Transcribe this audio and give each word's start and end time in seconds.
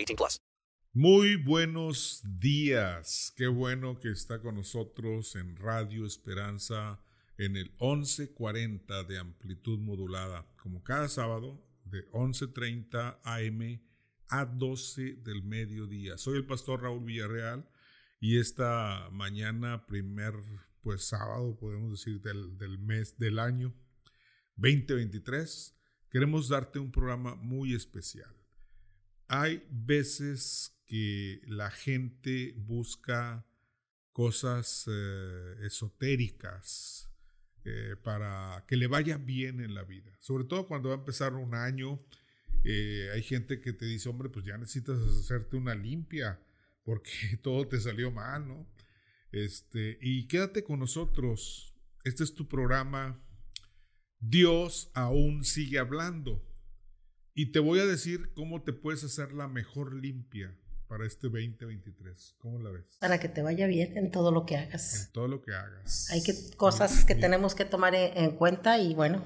18 0.00 0.16
plus. 0.16 0.40
Muy 0.92 1.36
buenos 1.36 2.22
días. 2.24 3.32
Qué 3.36 3.46
bueno 3.46 4.00
que 4.00 4.10
está 4.10 4.40
con 4.40 4.56
nosotros 4.56 5.36
en 5.36 5.56
Radio 5.56 6.04
Esperanza 6.04 7.00
en 7.38 7.56
el 7.56 7.70
1140 7.80 9.04
de 9.04 9.18
amplitud 9.18 9.78
modulada, 9.78 10.46
como 10.56 10.82
cada 10.82 11.08
sábado 11.08 11.64
de 11.84 12.10
11.30 12.10 13.20
AM 13.22 13.80
a 14.28 14.44
12 14.46 15.16
del 15.22 15.42
mediodía. 15.42 16.18
Soy 16.18 16.38
el 16.38 16.46
pastor 16.46 16.82
Raúl 16.82 17.04
Villarreal 17.04 17.68
y 18.18 18.38
esta 18.38 19.08
mañana, 19.12 19.86
primer 19.86 20.34
pues 20.82 21.04
sábado, 21.04 21.56
podemos 21.58 21.92
decir, 21.92 22.20
del, 22.20 22.56
del, 22.58 22.78
mes 22.78 23.18
del 23.18 23.38
año 23.38 23.74
2023, 24.56 25.76
queremos 26.10 26.48
darte 26.48 26.78
un 26.78 26.90
programa 26.90 27.34
muy 27.36 27.74
especial. 27.74 28.39
Hay 29.32 29.64
veces 29.70 30.76
que 30.86 31.40
la 31.46 31.70
gente 31.70 32.52
busca 32.56 33.46
cosas 34.12 34.86
eh, 34.90 35.54
esotéricas 35.62 37.08
eh, 37.64 37.94
para 38.02 38.64
que 38.66 38.74
le 38.76 38.88
vaya 38.88 39.18
bien 39.18 39.60
en 39.60 39.72
la 39.72 39.84
vida, 39.84 40.10
sobre 40.18 40.42
todo 40.42 40.66
cuando 40.66 40.88
va 40.88 40.96
a 40.96 40.98
empezar 40.98 41.34
un 41.34 41.54
año. 41.54 42.04
Eh, 42.64 43.08
hay 43.14 43.22
gente 43.22 43.60
que 43.60 43.72
te 43.72 43.84
dice, 43.84 44.08
hombre, 44.08 44.30
pues 44.30 44.44
ya 44.44 44.58
necesitas 44.58 44.98
hacerte 44.98 45.56
una 45.56 45.76
limpia 45.76 46.40
porque 46.82 47.38
todo 47.40 47.68
te 47.68 47.80
salió 47.80 48.10
mal, 48.10 48.48
¿no? 48.48 48.66
Este, 49.30 49.96
y 50.00 50.26
quédate 50.26 50.64
con 50.64 50.80
nosotros. 50.80 51.72
Este 52.02 52.24
es 52.24 52.34
tu 52.34 52.48
programa. 52.48 53.22
Dios 54.18 54.90
aún 54.92 55.44
sigue 55.44 55.78
hablando. 55.78 56.49
Y 57.34 57.52
te 57.52 57.58
voy 57.58 57.80
a 57.80 57.86
decir 57.86 58.32
cómo 58.34 58.62
te 58.62 58.72
puedes 58.72 59.04
hacer 59.04 59.32
la 59.32 59.48
mejor 59.48 59.94
limpia 59.94 60.56
para 60.88 61.06
este 61.06 61.28
2023. 61.28 62.34
¿Cómo 62.38 62.58
la 62.58 62.70
ves? 62.70 62.84
Para 62.98 63.20
que 63.20 63.28
te 63.28 63.42
vaya 63.42 63.66
bien 63.66 63.96
en 63.96 64.10
todo 64.10 64.32
lo 64.32 64.44
que 64.44 64.56
hagas. 64.56 65.06
En 65.06 65.12
todo 65.12 65.28
lo 65.28 65.40
que 65.40 65.54
hagas. 65.54 66.10
Hay 66.10 66.22
que, 66.22 66.34
cosas 66.56 67.04
que 67.04 67.14
tenemos 67.14 67.54
que 67.54 67.64
tomar 67.64 67.94
en, 67.94 68.16
en 68.16 68.36
cuenta 68.36 68.78
y 68.78 68.94
bueno, 68.94 69.24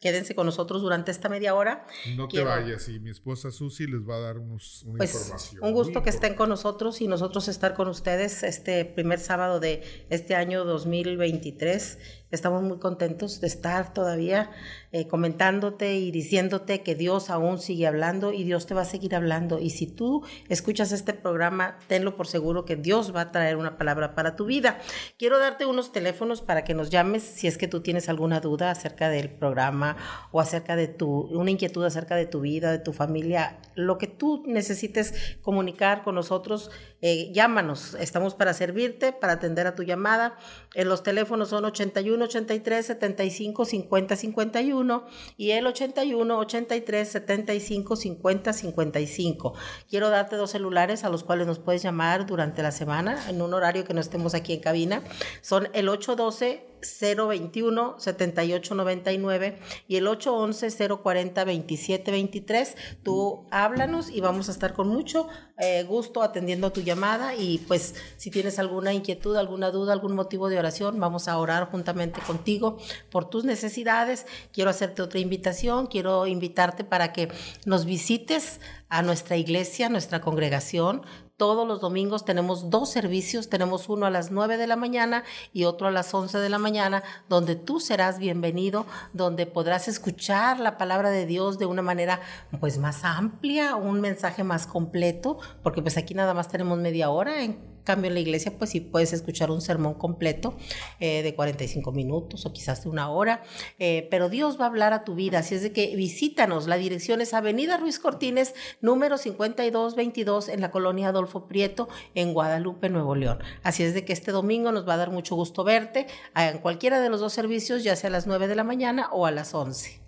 quédense 0.00 0.34
con 0.34 0.46
nosotros 0.46 0.82
durante 0.82 1.10
esta 1.10 1.28
media 1.28 1.54
hora. 1.54 1.86
No 2.16 2.28
te 2.28 2.42
vayas 2.42 2.88
y 2.88 3.00
mi 3.00 3.10
esposa 3.10 3.50
Susi 3.50 3.86
les 3.86 4.08
va 4.08 4.16
a 4.16 4.20
dar 4.20 4.38
unos, 4.38 4.82
una 4.84 4.98
pues, 4.98 5.14
información. 5.14 5.64
Un 5.64 5.72
gusto 5.72 6.02
que 6.02 6.10
estén 6.10 6.34
con 6.34 6.48
nosotros 6.48 7.00
y 7.00 7.08
nosotros 7.08 7.48
estar 7.48 7.74
con 7.74 7.88
ustedes 7.88 8.42
este 8.42 8.84
primer 8.84 9.18
sábado 9.18 9.60
de 9.60 10.06
este 10.10 10.34
año 10.34 10.64
2023. 10.64 11.98
Estamos 12.30 12.62
muy 12.62 12.78
contentos 12.78 13.40
de 13.40 13.48
estar 13.48 13.92
todavía 13.92 14.50
eh, 14.92 15.08
comentándote 15.08 15.96
y 15.96 16.12
diciéndote 16.12 16.82
que 16.82 16.94
Dios 16.94 17.28
aún 17.28 17.58
sigue 17.58 17.86
hablando 17.88 18.32
y 18.32 18.44
Dios 18.44 18.66
te 18.66 18.74
va 18.74 18.82
a 18.82 18.84
seguir 18.84 19.16
hablando. 19.16 19.58
Y 19.58 19.70
si 19.70 19.86
tú 19.86 20.24
escuchas 20.48 20.92
este 20.92 21.12
programa, 21.12 21.78
tenlo 21.88 22.16
por 22.16 22.28
seguro 22.28 22.64
que 22.64 22.76
Dios 22.76 23.14
va 23.14 23.22
a 23.22 23.32
traer 23.32 23.56
una 23.56 23.76
palabra 23.76 24.14
para 24.14 24.36
tu 24.36 24.44
vida. 24.44 24.78
Quiero 25.18 25.38
darte 25.38 25.66
unos 25.66 25.90
teléfonos 25.90 26.40
para 26.40 26.62
que 26.62 26.74
nos 26.74 26.90
llames 26.90 27.22
si 27.22 27.48
es 27.48 27.58
que 27.58 27.66
tú 27.66 27.80
tienes 27.80 28.08
alguna 28.08 28.40
duda 28.40 28.70
acerca 28.70 29.08
del 29.08 29.30
programa 29.30 29.96
o 30.30 30.40
acerca 30.40 30.76
de 30.76 30.86
tu, 30.86 31.22
una 31.32 31.50
inquietud 31.50 31.84
acerca 31.84 32.14
de 32.14 32.26
tu 32.26 32.40
vida, 32.40 32.70
de 32.70 32.78
tu 32.78 32.92
familia, 32.92 33.58
lo 33.74 33.98
que 33.98 34.06
tú 34.06 34.44
necesites 34.46 35.14
comunicar 35.42 36.02
con 36.02 36.14
nosotros, 36.14 36.70
eh, 37.02 37.30
llámanos. 37.32 37.94
Estamos 37.94 38.34
para 38.34 38.52
servirte, 38.54 39.12
para 39.12 39.34
atender 39.34 39.66
a 39.66 39.74
tu 39.74 39.82
llamada. 39.82 40.36
Eh, 40.74 40.84
los 40.84 41.02
teléfonos 41.02 41.48
son 41.48 41.64
81 41.64 42.24
83 42.24 42.86
75 42.86 43.64
50 43.64 44.16
51 44.16 45.06
y 45.36 45.50
el 45.52 45.66
81 45.66 46.38
83 46.38 47.08
75 47.08 47.96
50 47.96 48.52
55. 48.52 49.54
Quiero 49.88 50.10
darte 50.10 50.36
dos 50.36 50.50
celulares 50.50 51.04
a 51.04 51.08
los 51.08 51.24
cuales 51.24 51.46
nos 51.46 51.58
puedes 51.58 51.82
llamar 51.82 52.26
durante 52.26 52.62
la 52.62 52.72
semana 52.72 53.18
en 53.28 53.40
un 53.42 53.54
horario 53.54 53.84
que 53.84 53.94
no 53.94 54.00
estemos 54.00 54.34
aquí 54.34 54.54
en 54.54 54.60
cabina. 54.60 55.02
Son 55.40 55.68
el 55.72 55.88
812 55.88 56.69
021 56.82 57.96
7899 57.98 59.58
y 59.88 59.96
el 59.96 60.06
811 60.06 60.88
040 61.02 61.44
2723. 61.44 62.76
Tú 63.02 63.46
háblanos 63.50 64.10
y 64.10 64.20
vamos 64.20 64.48
a 64.48 64.52
estar 64.52 64.72
con 64.72 64.88
mucho 64.88 65.28
eh, 65.58 65.82
gusto 65.82 66.22
atendiendo 66.22 66.72
tu 66.72 66.80
llamada 66.80 67.34
y 67.34 67.58
pues 67.58 67.94
si 68.16 68.30
tienes 68.30 68.58
alguna 68.58 68.94
inquietud, 68.94 69.36
alguna 69.36 69.70
duda, 69.70 69.92
algún 69.92 70.14
motivo 70.14 70.48
de 70.48 70.58
oración, 70.58 70.98
vamos 70.98 71.28
a 71.28 71.36
orar 71.36 71.70
juntamente 71.70 72.20
contigo 72.26 72.78
por 73.10 73.28
tus 73.28 73.44
necesidades. 73.44 74.26
Quiero 74.52 74.70
hacerte 74.70 75.02
otra 75.02 75.20
invitación, 75.20 75.86
quiero 75.86 76.26
invitarte 76.26 76.84
para 76.84 77.12
que 77.12 77.28
nos 77.66 77.84
visites 77.84 78.60
a 78.88 79.02
nuestra 79.02 79.36
iglesia, 79.36 79.88
nuestra 79.88 80.20
congregación. 80.20 81.02
Todos 81.40 81.66
los 81.66 81.80
domingos 81.80 82.26
tenemos 82.26 82.68
dos 82.68 82.90
servicios, 82.90 83.48
tenemos 83.48 83.88
uno 83.88 84.04
a 84.04 84.10
las 84.10 84.30
9 84.30 84.58
de 84.58 84.66
la 84.66 84.76
mañana 84.76 85.24
y 85.54 85.64
otro 85.64 85.88
a 85.88 85.90
las 85.90 86.12
11 86.12 86.36
de 86.36 86.50
la 86.50 86.58
mañana, 86.58 87.02
donde 87.30 87.56
tú 87.56 87.80
serás 87.80 88.18
bienvenido, 88.18 88.84
donde 89.14 89.46
podrás 89.46 89.88
escuchar 89.88 90.60
la 90.60 90.76
palabra 90.76 91.08
de 91.08 91.24
Dios 91.24 91.58
de 91.58 91.64
una 91.64 91.80
manera 91.80 92.20
pues 92.60 92.76
más 92.76 93.04
amplia, 93.04 93.76
un 93.76 94.02
mensaje 94.02 94.44
más 94.44 94.66
completo, 94.66 95.38
porque 95.62 95.80
pues 95.80 95.96
aquí 95.96 96.12
nada 96.12 96.34
más 96.34 96.48
tenemos 96.48 96.78
media 96.78 97.08
hora 97.08 97.42
en 97.42 97.69
cambio 97.84 98.08
en 98.08 98.14
la 98.14 98.20
iglesia, 98.20 98.56
pues 98.58 98.70
sí 98.70 98.80
puedes 98.80 99.12
escuchar 99.12 99.50
un 99.50 99.60
sermón 99.60 99.94
completo 99.94 100.56
eh, 100.98 101.22
de 101.22 101.34
45 101.34 101.92
minutos 101.92 102.46
o 102.46 102.52
quizás 102.52 102.84
de 102.84 102.90
una 102.90 103.10
hora, 103.10 103.42
eh, 103.78 104.08
pero 104.10 104.28
Dios 104.28 104.58
va 104.58 104.64
a 104.64 104.68
hablar 104.68 104.92
a 104.92 105.04
tu 105.04 105.14
vida, 105.14 105.38
así 105.38 105.54
es 105.54 105.62
de 105.62 105.72
que 105.72 105.94
visítanos, 105.96 106.66
la 106.66 106.76
dirección 106.76 107.20
es 107.20 107.34
Avenida 107.34 107.76
Ruiz 107.76 107.98
Cortines, 107.98 108.54
número 108.80 109.18
5222 109.18 110.48
en 110.48 110.60
la 110.60 110.70
colonia 110.70 111.08
Adolfo 111.08 111.46
Prieto, 111.46 111.88
en 112.14 112.32
Guadalupe, 112.32 112.88
Nuevo 112.88 113.14
León. 113.14 113.38
Así 113.62 113.82
es 113.82 113.94
de 113.94 114.04
que 114.04 114.12
este 114.12 114.32
domingo 114.32 114.72
nos 114.72 114.88
va 114.88 114.94
a 114.94 114.98
dar 114.98 115.10
mucho 115.10 115.34
gusto 115.34 115.64
verte 115.64 116.06
en 116.34 116.58
cualquiera 116.58 117.00
de 117.00 117.10
los 117.10 117.20
dos 117.20 117.32
servicios, 117.32 117.84
ya 117.84 117.96
sea 117.96 118.08
a 118.08 118.12
las 118.12 118.26
9 118.26 118.48
de 118.48 118.54
la 118.54 118.64
mañana 118.64 119.08
o 119.12 119.26
a 119.26 119.30
las 119.30 119.54
11. 119.54 120.00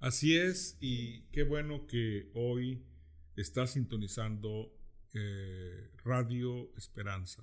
Así 0.00 0.36
es, 0.36 0.76
y 0.80 1.22
qué 1.32 1.42
bueno 1.42 1.86
que 1.86 2.30
hoy 2.34 2.84
estás 3.36 3.72
sintonizando 3.72 4.72
eh, 5.14 5.90
Radio 6.04 6.70
Esperanza. 6.76 7.42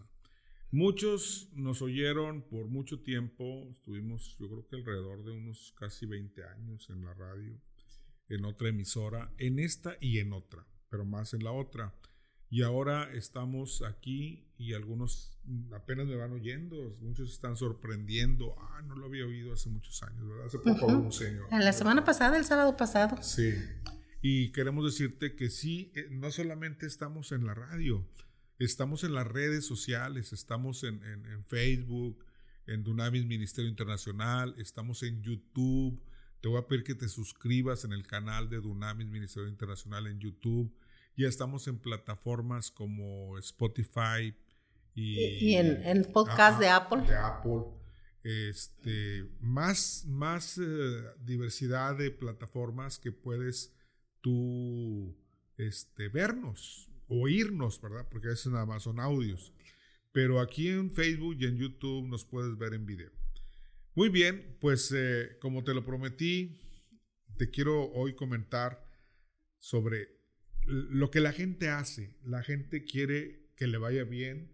Muchos 0.71 1.49
nos 1.53 1.81
oyeron 1.81 2.41
por 2.41 2.67
mucho 2.67 2.99
tiempo, 2.99 3.69
estuvimos 3.71 4.37
yo 4.39 4.49
creo 4.49 4.67
que 4.67 4.75
alrededor 4.75 5.23
de 5.23 5.31
unos 5.31 5.73
casi 5.79 6.05
20 6.05 6.43
años 6.43 6.89
en 6.89 7.05
la 7.05 7.13
radio, 7.13 7.57
en 8.27 8.45
otra 8.45 8.69
emisora, 8.69 9.31
en 9.37 9.59
esta 9.59 9.95
y 10.01 10.19
en 10.19 10.33
otra, 10.33 10.65
pero 10.89 11.05
más 11.05 11.33
en 11.33 11.43
la 11.43 11.51
otra. 11.51 11.93
Y 12.49 12.61
ahora 12.63 13.11
estamos 13.13 13.81
aquí 13.81 14.47
y 14.57 14.73
algunos 14.73 15.37
apenas 15.73 16.07
me 16.07 16.15
van 16.15 16.31
oyendo, 16.31 16.95
muchos 17.01 17.31
están 17.31 17.57
sorprendiendo. 17.57 18.55
Ah, 18.59 18.81
no 18.81 18.95
lo 18.95 19.05
había 19.05 19.25
oído 19.25 19.53
hace 19.53 19.69
muchos 19.69 20.01
años, 20.03 20.27
¿verdad? 20.27 20.45
Hace 20.47 20.59
poco 20.59 20.85
uh 20.85 20.89
-huh. 20.89 21.05
un 21.05 21.11
señor. 21.11 21.47
La 21.51 21.73
semana 21.73 22.03
pasada, 22.03 22.37
el 22.37 22.45
sábado 22.45 22.77
pasado. 22.77 23.21
Sí. 23.21 23.53
Y 24.27 24.49
queremos 24.53 24.83
decirte 24.83 25.35
que 25.35 25.51
sí, 25.51 25.93
no 26.09 26.31
solamente 26.31 26.87
estamos 26.87 27.31
en 27.31 27.45
la 27.45 27.53
radio, 27.53 28.03
estamos 28.57 29.03
en 29.03 29.13
las 29.13 29.27
redes 29.27 29.67
sociales, 29.67 30.33
estamos 30.33 30.83
en, 30.83 31.03
en, 31.03 31.27
en 31.27 31.45
Facebook, 31.45 32.25
en 32.65 32.81
Dunamis 32.81 33.27
Ministerio 33.27 33.69
Internacional, 33.69 34.55
estamos 34.57 35.03
en 35.03 35.21
YouTube. 35.21 36.01
Te 36.41 36.47
voy 36.47 36.57
a 36.57 36.65
pedir 36.65 36.83
que 36.83 36.95
te 36.95 37.07
suscribas 37.07 37.85
en 37.85 37.93
el 37.93 38.07
canal 38.07 38.49
de 38.49 38.61
Dunamis 38.61 39.05
Ministerio 39.09 39.47
Internacional 39.47 40.07
en 40.07 40.17
YouTube. 40.17 40.75
Ya 41.15 41.27
estamos 41.27 41.67
en 41.67 41.77
plataformas 41.77 42.71
como 42.71 43.37
Spotify 43.37 44.35
y, 44.95 45.19
Y, 45.19 45.49
y 45.51 45.55
en, 45.57 45.83
en 45.83 46.03
podcast 46.03 46.53
Ajá, 46.53 46.59
de 46.61 46.69
Apple. 46.69 47.01
de 47.03 47.15
Apple. 47.15 47.61
Este, 48.23 49.29
más, 49.39 50.03
más 50.07 50.57
eh, 50.57 51.03
diversidad 51.23 51.95
de 51.95 52.09
plataformas 52.09 52.97
que 52.97 53.11
puedes 53.11 53.74
tú 54.25 55.15
este, 55.55 56.09
vernos, 56.09 56.89
oírnos, 57.07 57.79
¿verdad? 57.79 58.07
Porque 58.09 58.25
a 58.25 58.31
veces 58.31 58.51
nada 58.51 58.65
más 58.65 58.81
son 58.81 58.99
audios. 58.99 59.53
Pero 60.11 60.39
aquí 60.39 60.69
en 60.69 60.89
Facebook 60.89 61.37
y 61.39 61.45
en 61.45 61.57
YouTube 61.57 62.07
nos 62.07 62.25
puedes 62.25 62.57
ver 62.57 62.73
en 62.73 62.87
video. 62.87 63.11
Muy 63.93 64.09
bien, 64.09 64.57
pues 64.59 64.91
eh, 64.95 65.37
como 65.39 65.63
te 65.63 65.75
lo 65.75 65.85
prometí, 65.85 66.59
te 67.37 67.51
quiero 67.51 67.91
hoy 67.91 68.15
comentar 68.15 68.83
sobre 69.59 70.09
lo 70.65 71.11
que 71.11 71.19
la 71.19 71.31
gente 71.31 71.69
hace. 71.69 72.17
La 72.23 72.41
gente 72.41 72.83
quiere 72.83 73.51
que 73.55 73.67
le 73.67 73.77
vaya 73.77 74.05
bien 74.05 74.51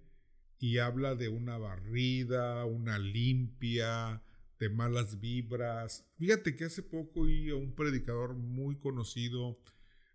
y 0.59 0.79
habla 0.79 1.15
de 1.15 1.29
una 1.29 1.57
barrida, 1.57 2.65
una 2.65 2.99
limpia, 2.99 4.21
de 4.61 4.69
malas 4.69 5.19
vibras. 5.19 6.05
Fíjate 6.19 6.55
que 6.55 6.65
hace 6.65 6.83
poco 6.83 7.21
oí 7.21 7.49
a 7.51 7.55
un 7.57 7.75
predicador 7.75 8.35
muy 8.35 8.77
conocido, 8.77 9.59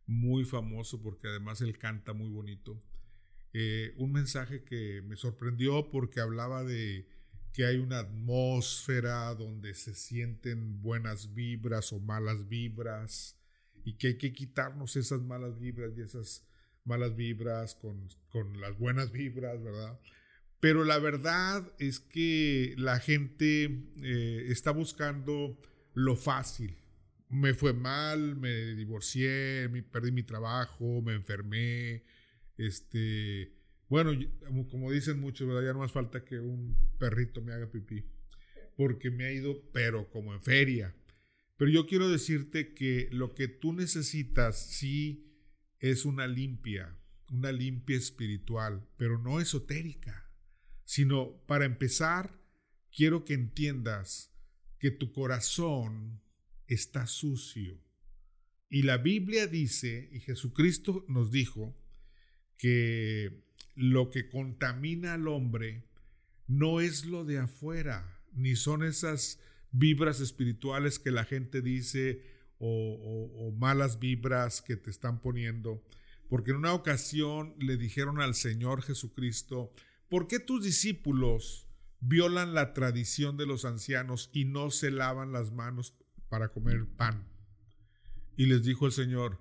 muy 0.07 0.45
famoso, 0.47 1.03
porque 1.03 1.29
además 1.29 1.61
él 1.63 1.79
canta 1.79 2.15
muy 2.15 2.31
bonito. 2.31 2.81
eh, 3.53 3.95
un 3.99 4.13
mensaje 4.13 4.65
que 4.65 5.03
me 5.03 5.17
sorprendió 5.17 5.91
porque 5.91 6.21
hablaba 6.21 6.65
de 6.65 7.09
que 7.53 7.65
hay 7.67 7.79
una 7.79 8.01
atmósfera 8.01 9.35
donde 9.35 9.75
se 9.75 9.95
sienten 9.95 10.83
buenas 10.83 11.35
vibras 11.35 11.93
o 11.93 12.01
malas 12.01 12.49
vibras 12.49 13.39
y 13.85 13.95
que 13.99 14.09
hay 14.09 14.19
que 14.19 14.33
quitarnos 14.33 14.97
esas 14.97 15.23
malas 15.23 15.59
vibras 15.59 15.93
y 15.97 16.03
esas 16.03 16.47
malas 16.85 17.17
vibras 17.17 17.75
con, 17.75 18.09
con 18.31 18.61
las 18.61 18.79
buenas 18.79 19.11
vibras, 19.13 19.63
¿verdad? 19.63 19.99
Pero 20.61 20.85
la 20.85 20.99
verdad 20.99 21.71
es 21.79 22.01
que 22.01 22.75
la 22.79 22.99
gente 22.99 23.65
eh, 24.03 24.47
está 24.49 24.71
buscando 24.71 25.61
lo 25.95 26.17
fácil. 26.17 26.77
Me 27.29 27.55
fue 27.55 27.73
mal, 27.73 28.37
me 28.37 28.75
divorcié, 28.75 29.69
me- 29.71 29.83
perdí 29.83 30.13
mi 30.13 30.23
trabajo, 30.23 31.03
me 31.03 31.15
enfermé. 31.15 32.05
Este, 32.57 33.53
bueno, 33.89 34.13
como 34.71 34.91
dicen 34.91 35.21
muchos, 35.21 35.47
¿verdad? 35.47 35.65
Ya 35.65 35.73
no 35.73 35.81
más 35.81 35.93
falta 35.93 36.25
que 36.25 36.39
un 36.41 36.77
perrito 36.99 37.43
me 37.43 37.53
haga 37.53 37.71
pipí. 37.71 38.05
Porque 38.77 39.11
me 39.11 39.25
ha 39.27 39.33
ido, 39.33 39.63
pero 39.73 40.09
como 40.11 40.33
en 40.35 40.43
feria. 40.43 40.95
Pero 41.57 41.71
yo 41.71 41.87
quiero 41.87 42.09
decirte 42.09 42.75
que 42.75 43.09
lo 43.13 43.35
que 43.35 43.49
tú 43.49 43.73
necesitas 43.73 44.67
sí 44.67 45.33
es 45.81 46.05
una 46.05 46.27
limpia, 46.27 46.97
una 47.31 47.53
limpia 47.53 47.97
espiritual, 47.97 48.87
pero 48.97 49.19
no 49.19 49.41
esotérica, 49.41 50.26
sino 50.87 51.33
para 51.47 51.67
empezar, 51.67 52.41
quiero 52.91 53.27
que 53.27 53.35
entiendas 53.35 54.33
que 54.79 54.91
tu 54.91 55.13
corazón 55.13 56.23
está 56.67 57.07
sucio. 57.07 57.79
Y 58.71 58.83
la 58.83 58.97
Biblia 58.97 59.47
dice, 59.47 60.09
y 60.11 60.21
Jesucristo 60.21 61.05
nos 61.09 61.31
dijo, 61.31 61.77
que 62.57 63.45
lo 63.75 64.11
que 64.11 64.29
contamina 64.31 65.13
al 65.15 65.29
hombre 65.29 65.85
no 66.47 66.81
es 66.81 67.05
lo 67.05 67.25
de 67.27 67.39
afuera, 67.39 68.19
ni 68.33 68.57
son 68.57 68.83
esas 68.83 69.39
vibras 69.73 70.21
espirituales 70.21 70.99
que 70.99 71.11
la 71.11 71.25
gente 71.25 71.61
dice 71.61 72.23
o, 72.59 73.37
o- 73.39 73.53
malas 73.53 73.99
vibras 73.99 74.63
que 74.63 74.77
te 74.77 74.89
están 74.91 75.21
poniendo. 75.21 75.85
Porque 76.29 76.53
en 76.53 76.57
una 76.59 76.73
ocasión 76.73 77.55
le 77.59 77.77
dijeron 77.77 78.21
al 78.21 78.35
Señor 78.35 78.83
Jesucristo, 78.83 79.73
¿por 80.09 80.29
qué 80.29 80.39
tus 80.39 80.63
discípulos 80.63 81.69
violan 82.01 82.55
la 82.55 82.75
tradición 82.75 83.37
de 83.37 83.47
los 83.47 83.65
ancianos 83.65 84.31
y 84.33 84.45
no 84.45 84.71
se 84.71 84.91
lavan 84.91 85.33
las 85.33 85.53
manos 85.53 85.95
para 86.29 86.49
comer 86.49 86.87
pan? 86.97 87.29
Y 88.37 88.47
les 88.47 88.63
dijo 88.63 88.87
el 88.87 88.93
Señor, 88.93 89.41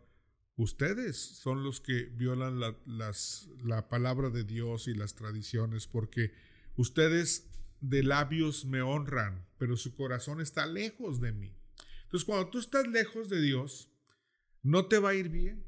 ustedes 0.55 1.17
son 1.17 1.63
los 1.63 1.81
que 1.81 2.03
violan 2.03 2.59
la, 2.59 2.75
la 3.63 3.89
palabra 3.89 4.29
de 4.29 4.43
Dios 4.43 4.87
y 4.87 4.93
las 4.93 5.15
tradiciones, 5.15 5.87
porque 5.87 6.33
ustedes 6.75 7.49
de 7.81 8.03
labios 8.03 8.65
me 8.65 8.81
honran, 8.81 9.45
pero 9.57 9.77
su 9.77 9.95
corazón 9.95 10.41
está 10.41 10.65
lejos 10.65 11.19
de 11.19 11.33
mí. 11.33 11.53
Entonces, 12.03 12.25
cuando 12.25 12.49
tú 12.49 12.59
estás 12.59 12.87
lejos 12.87 13.29
de 13.29 13.41
Dios, 13.41 13.91
no 14.63 14.87
te 14.87 14.99
va 14.99 15.09
a 15.09 15.15
ir 15.15 15.29
bien. 15.29 15.65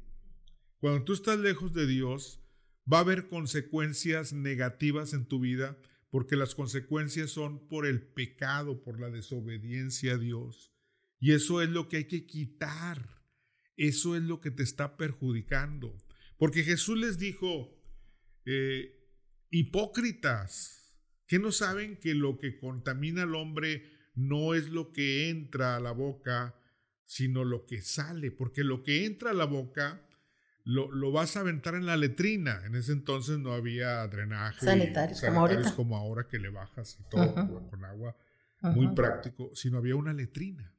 Cuando 0.80 1.04
tú 1.04 1.12
estás 1.12 1.38
lejos 1.38 1.72
de 1.72 1.86
Dios, 1.86 2.40
va 2.90 2.98
a 2.98 3.00
haber 3.00 3.28
consecuencias 3.28 4.32
negativas 4.32 5.12
en 5.12 5.26
tu 5.26 5.40
vida, 5.40 5.78
porque 6.10 6.36
las 6.36 6.54
consecuencias 6.54 7.30
son 7.30 7.68
por 7.68 7.86
el 7.86 8.02
pecado, 8.02 8.82
por 8.82 8.98
la 8.98 9.10
desobediencia 9.10 10.14
a 10.14 10.18
Dios. 10.18 10.72
Y 11.20 11.32
eso 11.32 11.60
es 11.60 11.68
lo 11.68 11.88
que 11.88 11.98
hay 11.98 12.04
que 12.04 12.26
quitar. 12.26 13.18
Eso 13.76 14.16
es 14.16 14.22
lo 14.22 14.40
que 14.40 14.50
te 14.50 14.62
está 14.62 14.96
perjudicando. 14.96 15.96
Porque 16.38 16.64
Jesús 16.64 16.98
les 16.98 17.18
dijo, 17.18 17.76
eh, 18.46 18.94
hipócritas, 19.50 20.78
que 21.26 21.38
no 21.38 21.52
saben 21.52 21.96
que 21.96 22.14
lo 22.14 22.38
que 22.38 22.58
contamina 22.58 23.24
al 23.24 23.34
hombre 23.34 23.84
no 24.14 24.54
es 24.54 24.70
lo 24.70 24.92
que 24.92 25.28
entra 25.28 25.76
a 25.76 25.80
la 25.80 25.92
boca, 25.92 26.58
sino 27.04 27.44
lo 27.44 27.66
que 27.66 27.82
sale, 27.82 28.30
porque 28.30 28.64
lo 28.64 28.82
que 28.82 29.04
entra 29.04 29.30
a 29.30 29.34
la 29.34 29.44
boca 29.44 30.07
lo, 30.70 30.92
lo 30.92 31.10
vas 31.12 31.34
a 31.36 31.40
aventar 31.40 31.74
en 31.76 31.86
la 31.86 31.96
letrina. 31.96 32.60
En 32.66 32.74
ese 32.74 32.92
entonces 32.92 33.38
no 33.38 33.52
había 33.54 34.06
drenaje. 34.06 34.66
Sanitarios, 34.66 35.20
como 35.22 35.40
ahorita. 35.40 35.74
como 35.74 35.96
ahora 35.96 36.26
que 36.28 36.38
le 36.38 36.50
bajas 36.50 36.98
y 37.00 37.08
todo 37.08 37.68
con 37.70 37.84
agua. 37.86 38.14
Muy 38.60 38.88
práctico, 38.94 39.50
sino 39.54 39.78
había 39.78 39.96
una 39.96 40.12
letrina. 40.12 40.74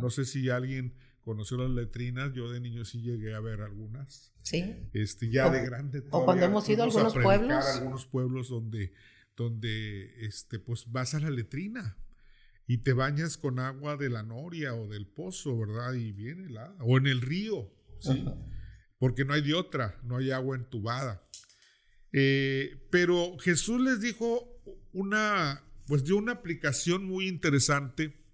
No 0.00 0.10
sé 0.10 0.24
si 0.24 0.48
alguien 0.48 0.94
conoció 1.22 1.56
las 1.56 1.70
letrinas, 1.70 2.32
yo 2.34 2.48
de 2.52 2.60
niño 2.60 2.84
sí 2.84 3.00
llegué 3.00 3.34
a 3.34 3.40
ver 3.40 3.62
algunas. 3.62 4.32
Sí. 4.42 4.88
Este, 4.92 5.28
ya 5.28 5.48
O- 5.48 5.50
de 5.50 5.64
grande. 5.64 6.04
o 6.10 6.24
cuando 6.24 6.44
hemos 6.46 6.68
ido 6.68 6.82
a 6.82 6.86
algunos 6.86 7.14
predicar 7.14 7.38
pueblos. 7.38 7.64
a 7.66 7.74
algunos 7.78 8.06
pueblos 8.06 8.48
donde, 8.50 8.92
donde 9.36 10.24
este, 10.24 10.60
pues 10.60 10.92
vas 10.92 11.14
a 11.14 11.20
la 11.20 11.30
letrina 11.30 11.96
y 12.68 12.78
te 12.78 12.92
bañas 12.92 13.36
con 13.38 13.58
agua 13.58 13.96
de 13.96 14.08
la 14.10 14.22
noria 14.22 14.74
o 14.74 14.86
del 14.86 15.06
pozo, 15.08 15.58
¿verdad? 15.58 15.94
Y 15.94 16.12
viene 16.12 16.44
helada. 16.46 16.76
O 16.80 16.96
en 16.98 17.06
el 17.08 17.20
río, 17.22 17.72
¿sí? 17.98 18.24
Porque 18.98 19.24
no 19.24 19.34
hay 19.34 19.42
de 19.42 19.54
otra, 19.54 20.00
no 20.04 20.16
hay 20.16 20.30
agua 20.30 20.56
entubada. 20.56 21.26
Eh, 22.12 22.86
pero 22.90 23.36
Jesús 23.38 23.80
les 23.80 24.00
dijo 24.00 24.62
una, 24.92 25.64
pues 25.86 26.04
dio 26.04 26.16
una 26.16 26.32
aplicación 26.32 27.04
muy 27.04 27.26
interesante 27.26 28.24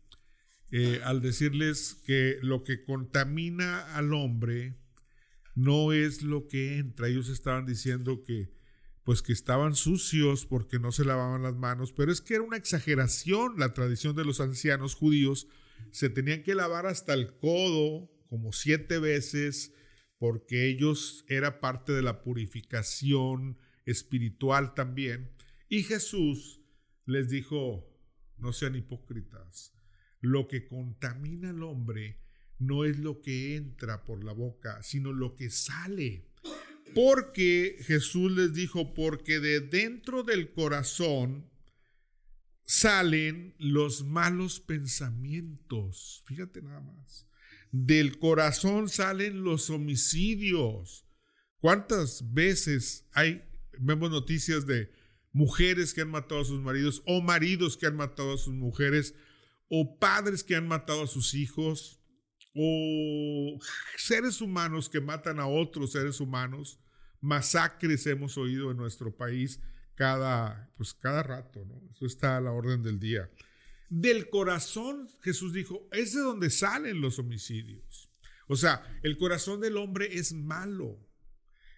eh, 0.71 1.01
al 1.03 1.21
decirles 1.23 1.97
que 2.05 2.39
lo 2.43 2.63
que 2.63 2.85
contamina 2.85 3.97
al 3.97 4.13
hombre 4.13 4.77
no 5.55 5.93
es 5.93 6.23
lo 6.23 6.47
que 6.47 6.79
entra. 6.79 7.09
Ellos 7.09 7.29
estaban 7.29 7.67
diciendo 7.67 8.23
que 8.23 8.53
pues 9.03 9.23
que 9.23 9.33
estaban 9.33 9.75
sucios 9.75 10.47
porque 10.47 10.79
no 10.79 10.93
se 10.93 11.05
lavaban 11.05 11.43
las 11.43 11.57
manos, 11.57 11.93
pero 11.93 12.13
es 12.13 12.21
que 12.21 12.35
era 12.35 12.45
una 12.45 12.59
exageración 12.59 13.59
la 13.59 13.73
tradición 13.73 14.15
de 14.15 14.25
los 14.25 14.41
ancianos 14.41 14.95
judíos. 14.95 15.49
Se 15.91 16.11
tenían 16.11 16.43
que 16.43 16.55
lavar 16.55 16.87
hasta 16.87 17.15
el 17.15 17.35
codo 17.39 18.11
como 18.29 18.53
siete 18.53 18.99
veces 18.99 19.73
porque 20.21 20.69
ellos 20.69 21.25
era 21.29 21.61
parte 21.61 21.93
de 21.93 22.03
la 22.03 22.23
purificación 22.23 23.57
espiritual 23.87 24.75
también. 24.75 25.31
Y 25.71 25.83
Jesús 25.83 26.61
les 27.07 27.31
dijo, 27.31 27.91
no 28.37 28.53
sean 28.53 28.77
hipócritas, 28.77 29.73
lo 30.21 30.47
que 30.47 30.69
contamina 30.69 31.49
al 31.49 31.63
hombre 31.63 32.21
no 32.59 32.85
es 32.85 32.99
lo 32.99 33.23
que 33.23 33.57
entra 33.57 34.05
por 34.05 34.23
la 34.23 34.35
boca, 34.35 34.83
sino 34.83 35.15
lo 35.15 35.37
que 35.37 35.49
sale. 35.49 36.29
Porque 36.95 37.79
Jesús 37.81 38.31
les 38.33 38.53
dijo, 38.53 38.93
porque 38.93 39.41
de 39.41 39.61
dentro 39.61 40.23
del 40.23 40.53
corazón 40.53 41.51
salen 42.63 43.55
los 43.59 44.05
malos 44.05 44.61
pensamientos. 44.61 46.23
Fíjate 46.27 46.61
nada 46.61 46.83
más. 46.83 47.30
Del 47.73 48.19
corazón 48.19 48.89
salen 48.89 49.45
los 49.45 49.71
homicidios. 49.71 51.07
¿Cuántas 51.59 52.33
veces 52.33 53.07
hay, 53.13 53.45
vemos 53.79 54.11
noticias 54.11 54.67
de 54.67 54.91
mujeres 55.33 55.95
que 55.95 56.01
han 56.01 56.11
matado 56.11 56.41
a 56.41 56.45
sus 56.45 56.61
maridos 56.61 57.03
o 57.07 57.21
maridos 57.21 57.77
que 57.77 57.87
han 57.87 57.97
matado 57.97 58.35
a 58.35 58.39
sus 58.39 58.55
mujeres 58.55 59.15
o 59.69 59.99
padres 59.99 60.43
que 60.43 60.57
han 60.57 60.67
matado 60.67 61.05
a 61.05 61.07
sus 61.07 61.35
hijos 61.35 62.03
o 62.55 63.59
seres 63.97 64.41
humanos 64.41 64.89
que 64.89 65.01
matan 65.01 65.39
a 65.39 65.47
otros 65.47 65.93
seres 65.93 66.21
humanos? 66.21 66.81
Masacres 67.21 68.07
hemos 68.07 68.39
oído 68.39 68.71
en 68.71 68.79
nuestro 68.79 69.15
país 69.15 69.61
cada, 69.95 70.73
pues 70.77 70.95
cada 70.95 71.23
rato, 71.23 71.65
¿no? 71.67 71.83
Eso 71.91 72.07
está 72.07 72.39
a 72.39 72.41
la 72.41 72.53
orden 72.53 72.83
del 72.83 72.99
día. 72.99 73.31
Del 73.91 74.31
corazón, 74.31 75.09
Jesús 75.21 75.53
dijo, 75.53 75.89
es 75.93 76.15
de 76.15 76.21
donde 76.21 76.49
salen 76.49 77.01
los 77.01 77.19
homicidios. 77.19 78.09
O 78.47 78.57
sea, 78.57 78.83
el 79.03 79.19
corazón 79.19 79.61
del 79.61 79.77
hombre 79.77 80.17
es 80.17 80.33
malo. 80.33 81.07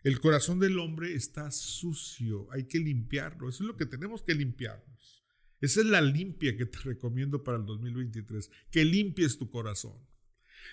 El 0.04 0.20
corazón 0.20 0.60
del 0.60 0.78
hombre 0.78 1.14
está 1.14 1.50
sucio, 1.50 2.48
hay 2.52 2.68
que 2.68 2.78
limpiarlo. 2.78 3.48
Eso 3.48 3.64
es 3.64 3.68
lo 3.68 3.76
que 3.76 3.86
tenemos 3.86 4.22
que 4.22 4.34
limpiarnos. 4.34 5.24
Esa 5.60 5.80
es 5.80 5.86
la 5.86 6.00
limpia 6.00 6.56
que 6.56 6.66
te 6.66 6.78
recomiendo 6.80 7.44
para 7.44 7.56
el 7.58 7.64
2023, 7.64 8.50
que 8.70 8.84
limpies 8.84 9.38
tu 9.38 9.48
corazón. 9.48 9.96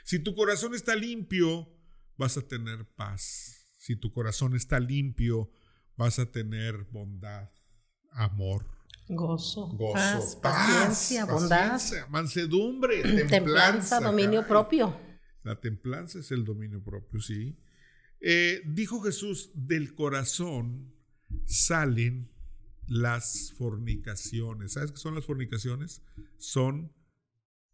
Si 0.03 0.19
tu 0.19 0.35
corazón 0.35 0.73
está 0.73 0.95
limpio, 0.95 1.71
vas 2.17 2.37
a 2.37 2.47
tener 2.47 2.85
paz. 2.95 3.69
Si 3.77 3.95
tu 3.95 4.11
corazón 4.11 4.55
está 4.55 4.79
limpio, 4.79 5.51
vas 5.95 6.19
a 6.19 6.31
tener 6.31 6.85
bondad, 6.91 7.49
amor, 8.11 8.78
Gozo, 9.11 9.69
gozo, 9.69 9.93
paz, 9.93 10.35
paz, 10.35 10.35
paciencia, 10.35 11.25
bondad, 11.25 11.71
paciencia, 11.71 12.07
mansedumbre, 12.09 13.01
templanza, 13.01 13.27
templanza, 13.27 13.99
dominio 13.99 14.41
caray. 14.41 14.49
propio. 14.49 14.97
La 15.43 15.59
templanza 15.59 16.19
es 16.19 16.31
el 16.31 16.45
dominio 16.45 16.83
propio, 16.83 17.19
sí. 17.19 17.57
Eh, 18.21 18.61
dijo 18.67 19.01
Jesús, 19.01 19.49
del 19.55 19.95
corazón 19.95 20.93
salen 21.45 22.29
las 22.85 23.53
fornicaciones. 23.57 24.73
¿Sabes 24.73 24.91
qué 24.91 24.97
son 24.97 25.15
las 25.15 25.25
fornicaciones? 25.25 26.03
Son 26.37 26.93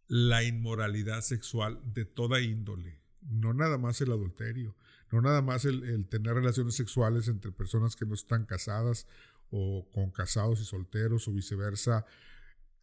la 0.08 0.42
inmoralidad 0.42 1.20
sexual 1.20 1.80
de 1.84 2.06
toda 2.06 2.40
índole. 2.40 3.02
No 3.20 3.52
nada 3.52 3.76
más 3.76 4.00
el 4.00 4.10
adulterio, 4.10 4.74
no 5.12 5.20
nada 5.20 5.42
más 5.42 5.66
el, 5.66 5.82
el 5.84 6.08
tener 6.08 6.32
relaciones 6.32 6.76
sexuales 6.76 7.28
entre 7.28 7.52
personas 7.52 7.94
que 7.94 8.06
no 8.06 8.14
están 8.14 8.46
casadas 8.46 9.06
o 9.50 9.88
con 9.92 10.10
casados 10.10 10.60
y 10.60 10.64
solteros 10.64 11.28
o 11.28 11.32
viceversa. 11.32 12.04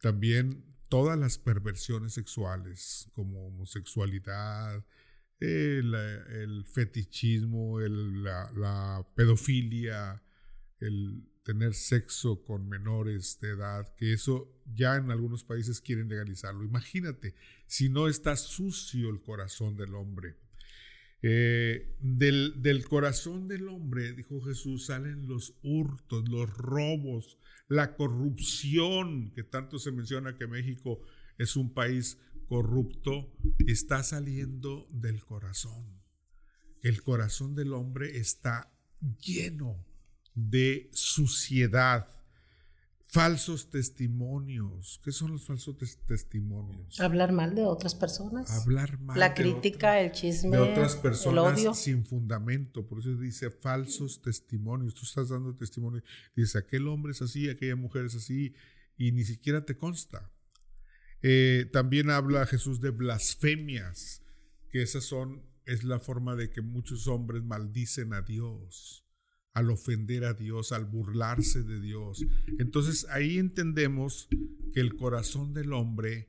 También 0.00 0.64
todas 0.88 1.18
las 1.18 1.38
perversiones 1.38 2.14
sexuales 2.14 3.08
como 3.14 3.46
homosexualidad, 3.48 4.84
el, 5.40 5.94
el 5.94 6.64
fetichismo, 6.66 7.80
la, 7.80 8.50
la 8.52 9.06
pedofilia, 9.14 10.22
el 10.80 11.28
tener 11.44 11.74
sexo 11.74 12.42
con 12.42 12.68
menores 12.68 13.38
de 13.40 13.50
edad, 13.50 13.94
que 13.96 14.12
eso 14.12 14.62
ya 14.64 14.96
en 14.96 15.10
algunos 15.10 15.44
países 15.44 15.80
quieren 15.80 16.08
legalizarlo. 16.08 16.64
Imagínate, 16.64 17.34
si 17.66 17.88
no 17.88 18.08
está 18.08 18.36
sucio 18.36 19.10
el 19.10 19.20
corazón 19.20 19.76
del 19.76 19.94
hombre. 19.94 20.36
Eh, 21.26 21.96
del, 22.00 22.60
del 22.60 22.86
corazón 22.86 23.48
del 23.48 23.68
hombre, 23.68 24.12
dijo 24.12 24.42
Jesús, 24.42 24.84
salen 24.84 25.26
los 25.26 25.54
hurtos, 25.62 26.28
los 26.28 26.54
robos, 26.54 27.38
la 27.66 27.96
corrupción, 27.96 29.32
que 29.34 29.42
tanto 29.42 29.78
se 29.78 29.90
menciona 29.90 30.36
que 30.36 30.46
México 30.46 31.00
es 31.38 31.56
un 31.56 31.72
país 31.72 32.18
corrupto, 32.46 33.32
está 33.66 34.02
saliendo 34.02 34.86
del 34.90 35.24
corazón. 35.24 36.02
El 36.82 37.02
corazón 37.02 37.54
del 37.54 37.72
hombre 37.72 38.18
está 38.18 38.70
lleno 39.18 39.82
de 40.34 40.90
suciedad, 40.92 42.06
falsos 43.14 43.70
testimonios. 43.70 45.00
¿Qué 45.04 45.12
son 45.12 45.30
los 45.32 45.44
falsos 45.46 45.76
tes- 45.78 45.98
testimonios? 46.04 46.98
Hablar 47.00 47.32
mal 47.32 47.54
de 47.54 47.62
otras 47.62 47.94
personas. 47.94 48.50
Hablar 48.50 48.98
mal 49.00 49.18
La 49.18 49.28
de 49.28 49.34
crítica, 49.34 49.88
otra- 49.90 50.00
el 50.00 50.12
chisme, 50.12 50.56
de 50.56 50.58
otras 50.62 50.96
el 50.96 51.00
personas 51.02 51.58
odio. 51.58 51.74
sin 51.74 52.04
fundamento. 52.04 52.86
Por 52.86 52.98
eso 52.98 53.14
dice 53.16 53.50
falsos 53.50 54.20
testimonios. 54.20 54.94
Tú 54.94 55.02
estás 55.04 55.28
dando 55.28 55.54
testimonio. 55.54 56.02
Dice, 56.34 56.58
aquel 56.58 56.88
hombre 56.88 57.12
es 57.12 57.22
así, 57.22 57.48
aquella 57.48 57.76
mujer 57.76 58.06
es 58.06 58.16
así, 58.16 58.54
y 58.96 59.12
ni 59.12 59.24
siquiera 59.24 59.64
te 59.64 59.76
consta. 59.76 60.30
Eh, 61.22 61.70
también 61.72 62.10
habla 62.10 62.44
Jesús 62.46 62.80
de 62.80 62.90
blasfemias, 62.90 64.22
que 64.70 64.82
esas 64.82 65.04
son, 65.04 65.42
es 65.66 65.84
la 65.84 65.98
forma 66.00 66.34
de 66.36 66.50
que 66.50 66.60
muchos 66.60 67.06
hombres 67.06 67.42
maldicen 67.44 68.12
a 68.12 68.22
Dios, 68.22 69.03
al 69.54 69.70
ofender 69.70 70.24
a 70.24 70.34
Dios, 70.34 70.72
al 70.72 70.84
burlarse 70.84 71.62
de 71.62 71.80
Dios. 71.80 72.24
Entonces 72.58 73.06
ahí 73.08 73.38
entendemos 73.38 74.28
que 74.72 74.80
el 74.80 74.96
corazón 74.96 75.54
del 75.54 75.72
hombre 75.72 76.28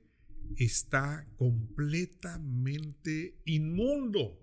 está 0.58 1.28
completamente 1.38 3.42
inmundo. 3.46 4.40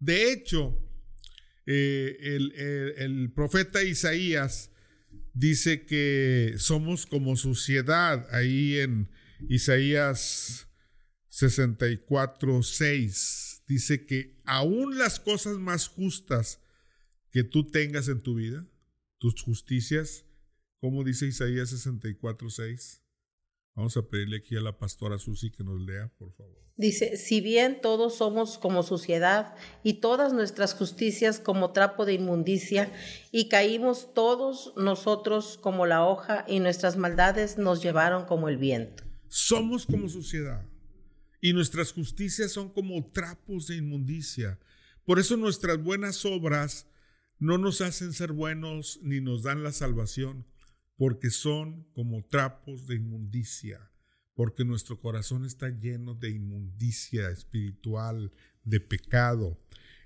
De 0.00 0.32
hecho, 0.32 0.76
eh, 1.66 2.16
el, 2.20 2.52
el- 2.98 3.32
profeta 3.32 3.84
Isaías 3.84 4.72
dice 5.32 5.86
que 5.86 6.54
somos 6.58 7.06
como 7.06 7.36
suciedad 7.36 8.26
ahí 8.34 8.78
en 8.78 9.08
Isaías 9.48 10.66
64, 11.28 12.64
6. 12.64 13.62
Dice 13.68 14.04
que 14.04 14.40
aún 14.46 14.98
las 14.98 15.20
cosas 15.20 15.58
más 15.58 15.86
justas 15.86 16.60
que 17.30 17.44
tú 17.44 17.66
tengas 17.66 18.08
en 18.08 18.22
tu 18.22 18.34
vida, 18.34 18.66
tus 19.18 19.40
justicias, 19.42 20.24
como 20.80 21.04
dice 21.04 21.26
Isaías 21.26 21.70
64, 21.70 22.50
6. 22.50 23.02
Vamos 23.74 23.96
a 23.96 24.02
pedirle 24.08 24.38
aquí 24.38 24.56
a 24.56 24.60
la 24.60 24.76
pastora 24.76 25.18
Susi 25.18 25.50
que 25.50 25.62
nos 25.62 25.80
lea, 25.80 26.08
por 26.18 26.32
favor. 26.32 26.60
Dice, 26.76 27.16
si 27.18 27.40
bien 27.40 27.80
todos 27.82 28.16
somos 28.16 28.56
como 28.56 28.82
suciedad 28.82 29.54
y 29.82 30.00
todas 30.00 30.32
nuestras 30.32 30.74
justicias 30.74 31.38
como 31.38 31.72
trapo 31.72 32.06
de 32.06 32.14
inmundicia, 32.14 32.90
y 33.30 33.48
caímos 33.48 34.14
todos 34.14 34.72
nosotros 34.76 35.58
como 35.58 35.84
la 35.84 36.06
hoja 36.06 36.44
y 36.48 36.58
nuestras 36.60 36.96
maldades 36.96 37.58
nos 37.58 37.82
llevaron 37.82 38.24
como 38.24 38.48
el 38.48 38.56
viento. 38.56 39.04
Somos 39.28 39.86
como 39.86 40.08
suciedad 40.08 40.66
y 41.40 41.52
nuestras 41.52 41.92
justicias 41.92 42.52
son 42.52 42.70
como 42.70 43.10
trapos 43.10 43.66
de 43.66 43.76
inmundicia. 43.76 44.58
Por 45.04 45.18
eso 45.18 45.36
nuestras 45.36 45.82
buenas 45.82 46.24
obras 46.24 46.86
no 47.40 47.58
nos 47.58 47.80
hacen 47.80 48.12
ser 48.12 48.32
buenos 48.32 49.00
ni 49.02 49.20
nos 49.20 49.42
dan 49.42 49.62
la 49.62 49.72
salvación, 49.72 50.46
porque 50.96 51.30
son 51.30 51.84
como 51.92 52.24
trapos 52.24 52.86
de 52.86 52.96
inmundicia, 52.96 53.90
porque 54.34 54.64
nuestro 54.64 55.00
corazón 55.00 55.44
está 55.44 55.70
lleno 55.70 56.14
de 56.14 56.30
inmundicia 56.30 57.30
espiritual, 57.30 58.32
de 58.62 58.80
pecado. 58.80 59.58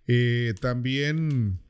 Eh, 0.06 0.54
también 0.60 1.60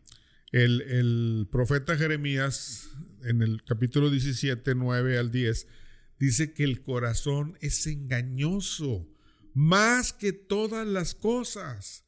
el, 0.52 0.82
el 0.82 1.48
profeta 1.50 1.96
Jeremías, 1.96 2.90
en 3.22 3.42
el 3.42 3.64
capítulo 3.64 4.10
17, 4.10 4.74
9 4.74 5.18
al 5.18 5.30
10, 5.30 5.66
dice 6.18 6.52
que 6.52 6.64
el 6.64 6.82
corazón 6.82 7.56
es 7.60 7.86
engañoso 7.86 9.08
más 9.54 10.12
que 10.12 10.32
todas 10.32 10.86
las 10.86 11.14
cosas 11.14 12.04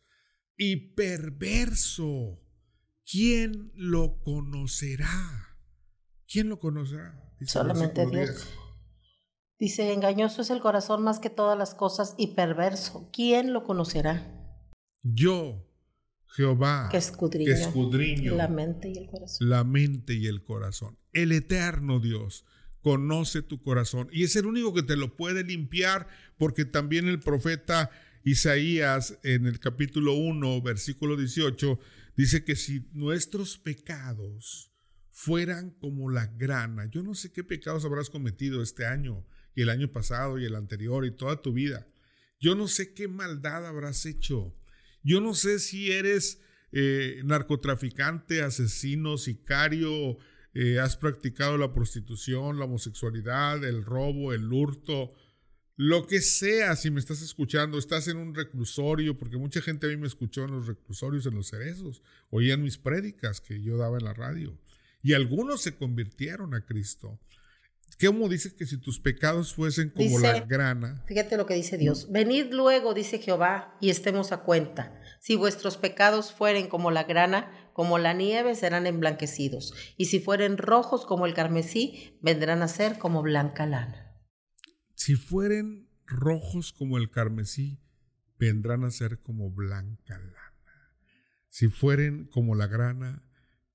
y 0.56 0.76
perverso. 0.94 2.42
¿Quién 3.10 3.70
lo 3.74 4.18
conocerá? 4.20 5.56
¿Quién 6.30 6.48
lo 6.48 6.58
conocerá? 6.58 7.32
Dice 7.38 7.52
Solamente 7.52 8.00
Dios. 8.06 8.12
10. 8.12 8.48
Dice, 9.58 9.92
engañoso 9.92 10.42
es 10.42 10.50
el 10.50 10.60
corazón 10.60 11.02
más 11.02 11.18
que 11.18 11.30
todas 11.30 11.56
las 11.56 11.74
cosas 11.74 12.14
y 12.18 12.34
perverso. 12.34 13.08
¿Quién 13.12 13.52
lo 13.52 13.64
conocerá? 13.64 14.32
Yo, 15.02 15.64
Jehová, 16.34 16.88
Que 16.90 16.98
escudriño, 16.98 17.46
que 17.46 17.60
escudriño 17.60 18.34
la 18.34 18.48
mente 18.48 18.88
y 18.90 18.98
el 18.98 19.06
corazón. 19.08 19.48
la 19.48 19.64
mente 19.64 20.14
y 20.14 20.26
el 20.26 20.42
corazón. 20.42 20.98
El 21.12 21.32
eterno 21.32 22.00
Dios 22.00 22.44
conoce 22.82 23.40
tu 23.42 23.62
corazón 23.62 24.08
y 24.12 24.24
es 24.24 24.36
el 24.36 24.46
único 24.46 24.74
que 24.74 24.82
te 24.82 24.96
lo 24.96 25.16
puede 25.16 25.42
limpiar 25.44 26.06
porque 26.36 26.64
también 26.64 27.08
el 27.08 27.20
profeta 27.20 27.90
Isaías 28.24 29.18
en 29.22 29.46
el 29.46 29.58
capítulo 29.60 30.14
1, 30.14 30.60
versículo 30.60 31.16
18, 31.16 31.78
dice 32.16 32.44
que 32.44 32.56
si 32.56 32.88
nuestros 32.92 33.58
pecados 33.58 34.72
fueran 35.10 35.70
como 35.70 36.10
la 36.10 36.26
grana, 36.26 36.90
yo 36.90 37.02
no 37.02 37.14
sé 37.14 37.32
qué 37.32 37.44
pecados 37.44 37.84
habrás 37.84 38.10
cometido 38.10 38.62
este 38.62 38.86
año 38.86 39.26
y 39.54 39.62
el 39.62 39.70
año 39.70 39.90
pasado 39.90 40.38
y 40.38 40.44
el 40.44 40.54
anterior 40.54 41.06
y 41.06 41.16
toda 41.16 41.40
tu 41.42 41.52
vida. 41.52 41.86
Yo 42.38 42.54
no 42.54 42.68
sé 42.68 42.92
qué 42.92 43.08
maldad 43.08 43.66
habrás 43.66 44.04
hecho. 44.04 44.54
Yo 45.02 45.20
no 45.20 45.34
sé 45.34 45.58
si 45.58 45.90
eres 45.92 46.40
eh, 46.72 47.22
narcotraficante, 47.24 48.42
asesino, 48.42 49.16
sicario, 49.16 50.18
eh, 50.52 50.78
has 50.78 50.96
practicado 50.96 51.56
la 51.58 51.72
prostitución, 51.72 52.58
la 52.58 52.64
homosexualidad, 52.64 53.64
el 53.64 53.84
robo, 53.84 54.32
el 54.32 54.52
hurto, 54.52 55.12
lo 55.76 56.06
que 56.06 56.20
sea, 56.22 56.74
si 56.74 56.90
me 56.90 57.00
estás 57.00 57.20
escuchando, 57.22 57.78
estás 57.78 58.08
en 58.08 58.16
un 58.16 58.34
reclusorio, 58.34 59.18
porque 59.18 59.36
mucha 59.36 59.60
gente 59.60 59.86
a 59.86 59.90
mí 59.90 59.96
me 59.96 60.06
escuchó 60.06 60.44
en 60.44 60.52
los 60.52 60.66
reclusorios, 60.66 61.26
en 61.26 61.34
los 61.34 61.48
cerezos, 61.48 62.02
oían 62.30 62.62
mis 62.62 62.78
prédicas 62.78 63.40
que 63.42 63.62
yo 63.62 63.76
daba 63.76 63.98
en 63.98 64.04
la 64.04 64.14
radio, 64.14 64.58
y 65.02 65.12
algunos 65.12 65.60
se 65.60 65.76
convirtieron 65.76 66.54
a 66.54 66.64
Cristo. 66.64 67.18
¿Cómo 68.04 68.28
dice 68.28 68.54
que 68.54 68.66
si 68.66 68.78
tus 68.78 69.00
pecados 69.00 69.54
fuesen 69.54 69.90
como 69.90 70.08
Dice- 70.08 70.20
la 70.22 70.40
grana? 70.40 71.04
Fíjate 71.06 71.36
lo 71.36 71.46
que 71.46 71.54
dice 71.54 71.78
Dios. 71.78 72.10
Venid 72.10 72.46
luego, 72.52 72.92
dice 72.92 73.18
Jehová, 73.18 73.76
y 73.80 73.90
estemos 73.90 74.32
a 74.32 74.38
cuenta. 74.42 75.00
Si 75.20 75.34
vuestros 75.36 75.76
pecados 75.78 76.32
fueren 76.32 76.68
como 76.68 76.90
la 76.90 77.04
grana, 77.04 77.70
como 77.72 77.98
la 77.98 78.12
nieve, 78.12 78.54
serán 78.54 78.86
emblanquecidos. 78.86 79.72
Y 79.96 80.06
si 80.06 80.20
fueren 80.20 80.58
rojos 80.58 81.06
como 81.06 81.26
el 81.26 81.34
carmesí, 81.34 82.18
vendrán 82.20 82.62
a 82.62 82.68
ser 82.68 82.98
como 82.98 83.22
blanca 83.22 83.66
lana. 83.66 84.05
Si 84.96 85.14
fueren 85.14 85.88
rojos 86.06 86.72
como 86.72 86.96
el 86.98 87.10
carmesí, 87.10 87.78
vendrán 88.38 88.82
a 88.82 88.90
ser 88.90 89.20
como 89.20 89.50
blanca 89.50 90.18
lana. 90.18 90.96
Si 91.48 91.68
fueren 91.68 92.24
como 92.24 92.54
la 92.54 92.66
grana, 92.66 93.22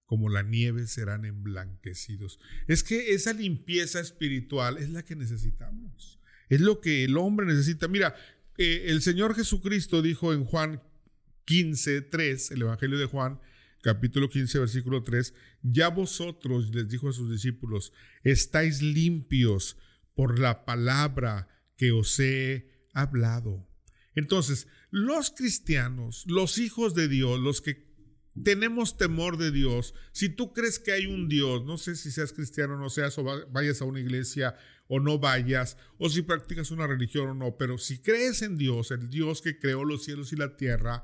como 0.05 0.29
la 0.29 0.41
nieve 0.43 0.87
serán 0.87 1.23
emblanquecidos. 1.23 2.39
Es 2.67 2.83
que 2.83 3.13
esa 3.13 3.33
limpieza 3.33 3.99
espiritual 3.99 4.77
es 4.77 4.89
la 4.89 5.03
que 5.03 5.15
necesitamos. 5.15 6.19
Es 6.49 6.59
lo 6.59 6.81
que 6.81 7.05
el 7.05 7.15
hombre 7.17 7.45
necesita. 7.45 7.87
Mira, 7.87 8.15
eh, 8.57 8.85
el 8.87 9.01
Señor 9.01 9.35
Jesucristo 9.35 10.01
dijo 10.01 10.33
en 10.33 10.43
Juan 10.43 10.81
15, 11.45 12.01
3, 12.01 12.51
el 12.51 12.63
Evangelio 12.63 12.97
de 12.97 13.05
Juan, 13.05 13.39
capítulo 13.83 14.27
15, 14.29 14.59
versículo 14.59 15.03
3, 15.03 15.33
ya 15.61 15.89
vosotros, 15.89 16.73
les 16.73 16.89
dijo 16.89 17.09
a 17.09 17.13
sus 17.13 17.31
discípulos, 17.31 17.93
estáis 18.23 18.81
limpios 18.81 19.77
por 20.13 20.39
la 20.39 20.65
palabra 20.65 21.47
que 21.77 21.91
os 21.91 22.19
he 22.19 22.69
hablado. 22.93 23.67
Entonces, 24.15 24.67
los 24.89 25.31
cristianos, 25.31 26.25
los 26.27 26.57
hijos 26.57 26.93
de 26.95 27.07
Dios, 27.07 27.39
los 27.39 27.61
que 27.61 27.91
tenemos 28.43 28.97
temor 28.97 29.37
de 29.37 29.51
Dios, 29.51 29.93
si 30.11 30.29
tú 30.29 30.53
crees 30.53 30.79
que 30.79 30.91
hay 30.91 31.05
un 31.05 31.27
Dios, 31.27 31.65
no 31.65 31.77
sé 31.77 31.95
si 31.95 32.11
seas 32.11 32.33
cristiano 32.33 32.75
o 32.75 32.77
no 32.77 32.89
seas, 32.89 33.17
o 33.17 33.23
vayas 33.23 33.81
a 33.81 33.85
una 33.85 33.99
iglesia 33.99 34.55
o 34.87 34.99
no 34.99 35.19
vayas, 35.19 35.77
o 35.97 36.09
si 36.09 36.21
practicas 36.21 36.71
una 36.71 36.87
religión 36.87 37.29
o 37.29 37.33
no, 37.33 37.57
pero 37.57 37.77
si 37.77 37.99
crees 37.99 38.41
en 38.41 38.57
Dios, 38.57 38.91
el 38.91 39.09
Dios 39.09 39.41
que 39.41 39.57
creó 39.57 39.85
los 39.85 40.03
cielos 40.03 40.33
y 40.33 40.35
la 40.35 40.57
tierra, 40.57 41.03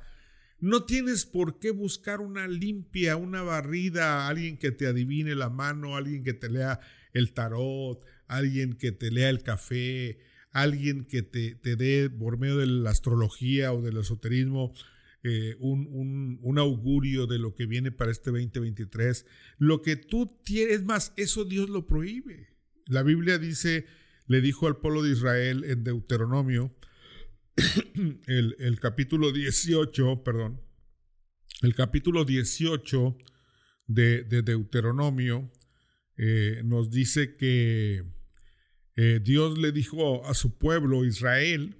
no 0.59 0.85
tienes 0.85 1.25
por 1.25 1.59
qué 1.59 1.71
buscar 1.71 2.19
una 2.19 2.47
limpia, 2.47 3.15
una 3.15 3.43
barrida, 3.43 4.27
alguien 4.27 4.57
que 4.57 4.71
te 4.71 4.87
adivine 4.87 5.35
la 5.35 5.49
mano, 5.49 5.95
alguien 5.95 6.23
que 6.23 6.33
te 6.33 6.49
lea 6.49 6.79
el 7.13 7.33
tarot, 7.33 8.03
alguien 8.27 8.73
que 8.73 8.91
te 8.91 9.11
lea 9.11 9.29
el 9.29 9.43
café, 9.43 10.19
alguien 10.51 11.05
que 11.05 11.21
te, 11.21 11.55
te 11.55 11.75
dé 11.75 12.09
por 12.09 12.37
medio 12.37 12.57
de 12.57 12.67
la 12.67 12.89
astrología 12.89 13.73
o 13.73 13.81
del 13.81 13.97
esoterismo 13.97 14.73
eh, 15.23 15.55
un, 15.59 16.39
un, 16.41 16.57
augurio 16.59 17.27
de 17.27 17.39
lo 17.39 17.53
que 17.53 17.65
viene 17.65 17.91
para 17.91 18.11
este 18.11 18.29
2023. 18.31 19.25
Lo 19.57 19.81
que 19.81 19.95
tú 19.95 20.39
tienes 20.43 20.83
más, 20.83 21.11
eso 21.17 21.43
Dios 21.43 21.69
lo 21.69 21.85
prohíbe. 21.85 22.55
La 22.85 23.03
Biblia 23.03 23.37
dice, 23.37 23.87
le 24.27 24.41
dijo 24.41 24.67
al 24.67 24.77
pueblo 24.77 25.03
de 25.03 25.11
Israel 25.11 25.63
en 25.65 25.83
Deuteronomio, 25.83 26.73
el, 28.27 28.79
capítulo 28.79 29.31
18, 29.31 30.23
perdón, 30.23 30.61
el 31.61 31.73
capítulo 31.75 32.23
18 32.23 33.17
de, 33.87 34.23
Deuteronomio 34.23 35.51
eh, 36.15 36.61
nos 36.63 36.91
dice 36.91 37.35
que 37.35 38.03
eh, 38.97 39.21
Dios 39.23 39.57
le 39.57 39.71
dijo 39.71 40.25
a 40.25 40.33
su 40.33 40.57
pueblo 40.57 41.05
Israel 41.05 41.77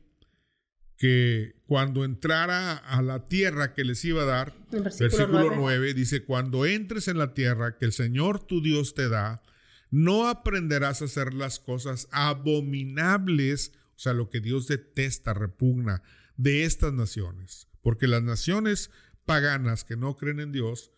que 0.96 1.62
cuando 1.68 2.06
entrara 2.06 2.78
a 2.78 3.02
la 3.02 3.28
tierra 3.28 3.74
que 3.74 3.84
les 3.84 4.04
iba 4.06 4.24
a 4.24 4.26
dar, 4.26 4.54
versículo, 4.72 5.54
9. 5.56 5.94
dice, 5.94 6.24
cuando 6.24 6.66
entres 6.66 7.10
en 7.10 7.18
la 7.18 7.34
tierra 7.34 7.78
que 7.78 7.86
el 7.86 7.92
Señor 7.92 8.40
tu 8.40 8.62
Dios 8.62 8.96
te 8.96 9.10
da, 9.10 9.44
no 9.92 10.28
aprenderás 10.28 11.02
a 11.02 11.06
hacer 11.06 11.34
las 11.34 11.60
cosas 11.60 12.08
abominables 12.12 13.74
o 13.98 14.00
sea, 14.00 14.14
lo 14.14 14.30
que 14.30 14.40
Dios 14.40 14.68
detesta, 14.68 15.34
repugna 15.34 16.04
de 16.38 16.66
estas 16.66 16.94
naciones. 16.94 17.68
Porque 17.82 18.08
las 18.08 18.22
naciones 18.22 18.92
paganas 19.26 19.84
que 19.84 19.98
no 19.98 20.16
creen 20.16 20.40
en 20.40 20.52
Dios 20.52 20.92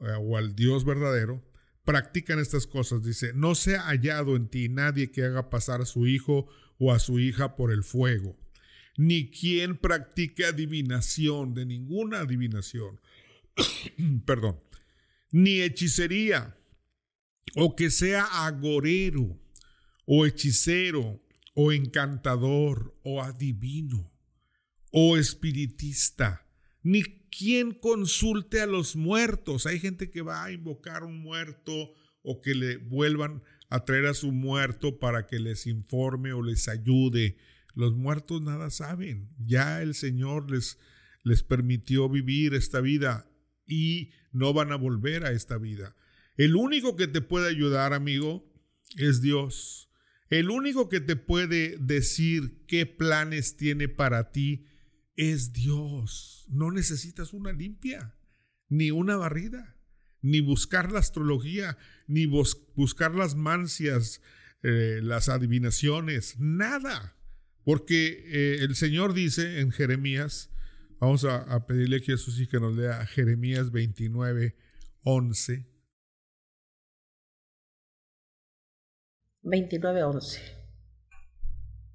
eh, 0.00 0.16
o 0.18 0.38
al 0.38 0.56
Dios 0.56 0.86
verdadero, 0.86 1.44
practican 1.86 2.38
estas 2.38 2.66
cosas. 2.66 3.02
Dice, 3.02 3.32
no 3.32 3.54
se 3.54 3.76
ha 3.76 3.84
hallado 3.84 4.36
en 4.36 4.48
ti 4.48 4.68
nadie 4.68 5.10
que 5.10 5.24
haga 5.24 5.48
pasar 5.48 5.80
a 5.80 5.86
su 5.86 6.06
hijo 6.06 6.46
o 6.78 6.92
a 6.92 6.98
su 6.98 7.18
hija 7.18 7.56
por 7.56 7.72
el 7.72 7.82
fuego, 7.82 8.36
ni 8.98 9.30
quien 9.30 9.78
practique 9.78 10.44
adivinación, 10.44 11.54
de 11.54 11.64
ninguna 11.64 12.20
adivinación, 12.20 13.00
perdón, 14.26 14.60
ni 15.30 15.62
hechicería, 15.62 16.58
o 17.54 17.74
que 17.74 17.90
sea 17.90 18.24
agorero, 18.46 19.40
o 20.04 20.26
hechicero, 20.26 21.22
o 21.54 21.72
encantador, 21.72 22.94
o 23.02 23.22
adivino, 23.22 24.12
o 24.92 25.16
espiritista, 25.16 26.46
ni 26.82 27.02
quien 27.36 27.72
consulte 27.72 28.60
a 28.60 28.66
los 28.66 28.96
muertos. 28.96 29.66
Hay 29.66 29.78
gente 29.78 30.10
que 30.10 30.22
va 30.22 30.44
a 30.44 30.52
invocar 30.52 31.04
un 31.04 31.18
muerto 31.18 31.92
o 32.22 32.40
que 32.40 32.54
le 32.54 32.78
vuelvan 32.78 33.42
a 33.68 33.84
traer 33.84 34.06
a 34.06 34.14
su 34.14 34.32
muerto 34.32 34.98
para 34.98 35.26
que 35.26 35.38
les 35.38 35.66
informe 35.66 36.32
o 36.32 36.42
les 36.42 36.68
ayude. 36.68 37.36
Los 37.74 37.94
muertos 37.94 38.40
nada 38.40 38.70
saben. 38.70 39.28
Ya 39.38 39.82
el 39.82 39.94
Señor 39.94 40.50
les, 40.50 40.78
les 41.24 41.42
permitió 41.42 42.08
vivir 42.08 42.54
esta 42.54 42.80
vida 42.80 43.30
y 43.66 44.12
no 44.32 44.54
van 44.54 44.72
a 44.72 44.76
volver 44.76 45.24
a 45.24 45.32
esta 45.32 45.58
vida. 45.58 45.94
El 46.36 46.56
único 46.56 46.96
que 46.96 47.06
te 47.06 47.20
puede 47.20 47.48
ayudar, 47.48 47.92
amigo, 47.92 48.50
es 48.96 49.20
Dios. 49.20 49.90
El 50.30 50.50
único 50.50 50.88
que 50.88 51.00
te 51.00 51.16
puede 51.16 51.76
decir 51.78 52.64
qué 52.66 52.86
planes 52.86 53.56
tiene 53.56 53.88
para 53.88 54.32
ti 54.32 54.66
es 55.16 55.52
Dios. 55.52 56.46
No 56.48 56.70
necesitas 56.70 57.32
una 57.32 57.52
limpia, 57.52 58.14
ni 58.68 58.90
una 58.90 59.16
barrida, 59.16 59.76
ni 60.22 60.40
buscar 60.40 60.92
la 60.92 61.00
astrología, 61.00 61.78
ni 62.06 62.26
buscar 62.26 63.14
las 63.14 63.34
mancias, 63.34 64.20
eh, 64.62 65.00
las 65.02 65.28
adivinaciones, 65.28 66.38
nada. 66.38 67.16
Porque 67.64 68.24
eh, 68.26 68.58
el 68.60 68.76
Señor 68.76 69.14
dice 69.14 69.60
en 69.60 69.72
Jeremías, 69.72 70.50
vamos 71.00 71.24
a, 71.24 71.36
a 71.36 71.66
pedirle 71.66 71.96
a 71.96 72.00
Jesús 72.00 72.46
que 72.48 72.60
nos 72.60 72.76
lea 72.76 73.04
Jeremías 73.06 73.72
29, 73.72 74.56
11. 75.02 75.66
29:11. 79.46 80.55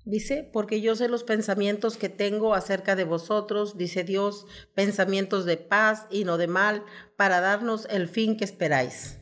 Dice, 0.03 0.49
porque 0.51 0.81
yo 0.81 0.95
sé 0.95 1.07
los 1.07 1.23
pensamientos 1.23 1.97
que 1.97 2.09
tengo 2.09 2.55
acerca 2.55 2.95
de 2.95 3.03
vosotros, 3.03 3.77
dice 3.77 4.03
Dios, 4.03 4.47
pensamientos 4.73 5.45
de 5.45 5.57
paz 5.57 6.07
y 6.09 6.23
no 6.23 6.37
de 6.37 6.47
mal, 6.47 6.83
para 7.17 7.39
darnos 7.39 7.85
el 7.89 8.07
fin 8.07 8.35
que 8.35 8.43
esperáis. 8.43 9.19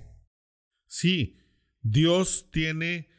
Sí, 0.88 1.38
Dios 1.82 2.50
tiene 2.52 3.10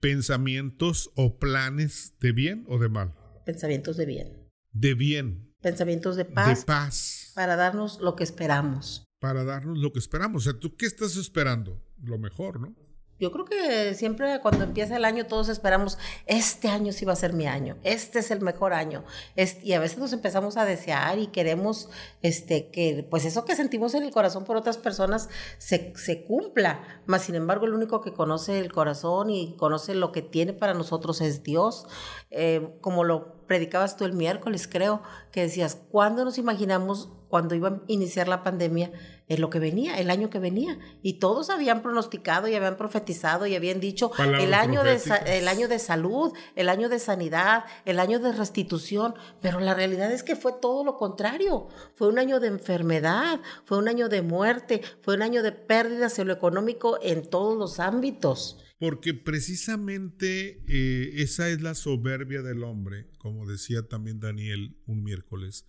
pensamientos 0.00 1.10
o 1.16 1.38
planes 1.38 2.14
de 2.20 2.32
bien 2.32 2.64
o 2.68 2.78
de 2.78 2.88
mal. 2.88 3.14
Pensamientos 3.44 3.96
de 3.96 4.06
bien. 4.06 4.48
De 4.72 4.94
bien. 4.94 5.54
Pensamientos 5.60 6.14
de 6.14 6.24
paz. 6.24 6.60
De 6.60 6.66
paz. 6.66 7.32
Para 7.34 7.56
darnos 7.56 8.00
lo 8.00 8.14
que 8.14 8.22
esperamos. 8.22 9.04
Para 9.18 9.42
darnos 9.42 9.78
lo 9.78 9.92
que 9.92 9.98
esperamos. 9.98 10.46
O 10.46 10.50
sea, 10.52 10.60
¿tú 10.60 10.76
qué 10.76 10.86
estás 10.86 11.16
esperando? 11.16 11.82
Lo 12.00 12.18
mejor, 12.18 12.60
¿no? 12.60 12.76
Yo 13.20 13.32
creo 13.32 13.44
que 13.44 13.94
siempre 13.94 14.40
cuando 14.40 14.64
empieza 14.64 14.96
el 14.96 15.04
año 15.04 15.26
todos 15.26 15.48
esperamos, 15.48 15.98
este 16.26 16.68
año 16.68 16.92
sí 16.92 17.04
va 17.04 17.14
a 17.14 17.16
ser 17.16 17.32
mi 17.32 17.46
año, 17.46 17.76
este 17.82 18.20
es 18.20 18.30
el 18.30 18.40
mejor 18.40 18.72
año. 18.72 19.04
y 19.36 19.72
a 19.72 19.80
veces 19.80 19.98
nos 19.98 20.12
empezamos 20.12 20.56
a 20.56 20.64
desear 20.64 21.18
y 21.18 21.28
queremos 21.28 21.88
este, 22.22 22.70
que 22.70 23.06
pues 23.10 23.24
eso 23.24 23.44
que 23.44 23.56
sentimos 23.56 23.94
en 23.94 24.04
el 24.04 24.10
corazón 24.10 24.44
por 24.44 24.56
otras 24.56 24.78
personas 24.78 25.28
se, 25.58 25.92
se 25.96 26.24
cumpla. 26.24 27.02
Mas 27.06 27.22
sin 27.22 27.34
embargo 27.34 27.66
el 27.66 27.74
único 27.74 28.00
que 28.00 28.12
conoce 28.12 28.58
el 28.58 28.72
corazón 28.72 29.30
y 29.30 29.56
conoce 29.56 29.94
lo 29.94 30.12
que 30.12 30.22
tiene 30.22 30.52
para 30.52 30.74
nosotros 30.74 31.20
es 31.20 31.42
Dios. 31.42 31.86
Eh, 32.30 32.76
como 32.80 33.04
lo 33.04 33.46
predicabas 33.46 33.96
tú 33.96 34.04
el 34.04 34.12
miércoles, 34.12 34.68
creo, 34.68 35.02
que 35.32 35.42
decías, 35.42 35.78
¿cuándo 35.90 36.24
nos 36.24 36.38
imaginamos 36.38 37.08
cuando 37.28 37.54
iba 37.54 37.68
a 37.68 37.80
iniciar 37.86 38.28
la 38.28 38.42
pandemia? 38.42 38.90
en 39.28 39.40
lo 39.40 39.50
que 39.50 39.58
venía, 39.58 39.98
el 39.98 40.10
año 40.10 40.30
que 40.30 40.38
venía. 40.38 40.78
Y 41.02 41.14
todos 41.14 41.50
habían 41.50 41.82
pronosticado 41.82 42.48
y 42.48 42.54
habían 42.54 42.76
profetizado 42.76 43.46
y 43.46 43.54
habían 43.54 43.78
dicho 43.78 44.10
el 44.18 44.54
año, 44.54 44.82
de, 44.82 44.98
el 45.26 45.48
año 45.48 45.68
de 45.68 45.78
salud, 45.78 46.32
el 46.56 46.68
año 46.68 46.88
de 46.88 46.98
sanidad, 46.98 47.64
el 47.84 48.00
año 48.00 48.18
de 48.18 48.32
restitución. 48.32 49.14
Pero 49.40 49.60
la 49.60 49.74
realidad 49.74 50.10
es 50.12 50.22
que 50.22 50.36
fue 50.36 50.52
todo 50.60 50.84
lo 50.84 50.96
contrario. 50.96 51.68
Fue 51.94 52.08
un 52.08 52.18
año 52.18 52.40
de 52.40 52.48
enfermedad, 52.48 53.40
fue 53.64 53.78
un 53.78 53.88
año 53.88 54.08
de 54.08 54.22
muerte, 54.22 54.82
fue 55.02 55.14
un 55.14 55.22
año 55.22 55.42
de 55.42 55.52
pérdidas 55.52 56.18
en 56.18 56.28
lo 56.28 56.32
económico 56.32 56.98
en 57.02 57.28
todos 57.28 57.56
los 57.56 57.80
ámbitos. 57.80 58.64
Porque 58.78 59.12
precisamente 59.12 60.62
eh, 60.68 61.10
esa 61.22 61.48
es 61.48 61.60
la 61.60 61.74
soberbia 61.74 62.42
del 62.42 62.62
hombre, 62.62 63.08
como 63.18 63.44
decía 63.44 63.82
también 63.82 64.20
Daniel 64.20 64.76
un 64.86 65.02
miércoles, 65.02 65.66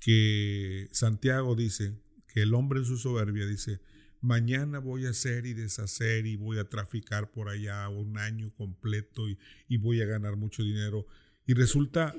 que 0.00 0.88
Santiago 0.92 1.54
dice, 1.54 1.94
que 2.26 2.42
el 2.42 2.54
hombre 2.54 2.80
en 2.80 2.86
su 2.86 2.96
soberbia 2.96 3.46
dice, 3.46 3.80
mañana 4.20 4.78
voy 4.78 5.06
a 5.06 5.10
hacer 5.10 5.46
y 5.46 5.54
deshacer 5.54 6.26
y 6.26 6.36
voy 6.36 6.58
a 6.58 6.68
traficar 6.68 7.30
por 7.30 7.48
allá 7.48 7.88
un 7.88 8.18
año 8.18 8.52
completo 8.54 9.28
y, 9.28 9.76
voy 9.76 10.00
a 10.00 10.06
ganar 10.06 10.36
mucho 10.36 10.62
dinero. 10.62 11.06
Y 11.46 11.54
resulta 11.54 12.14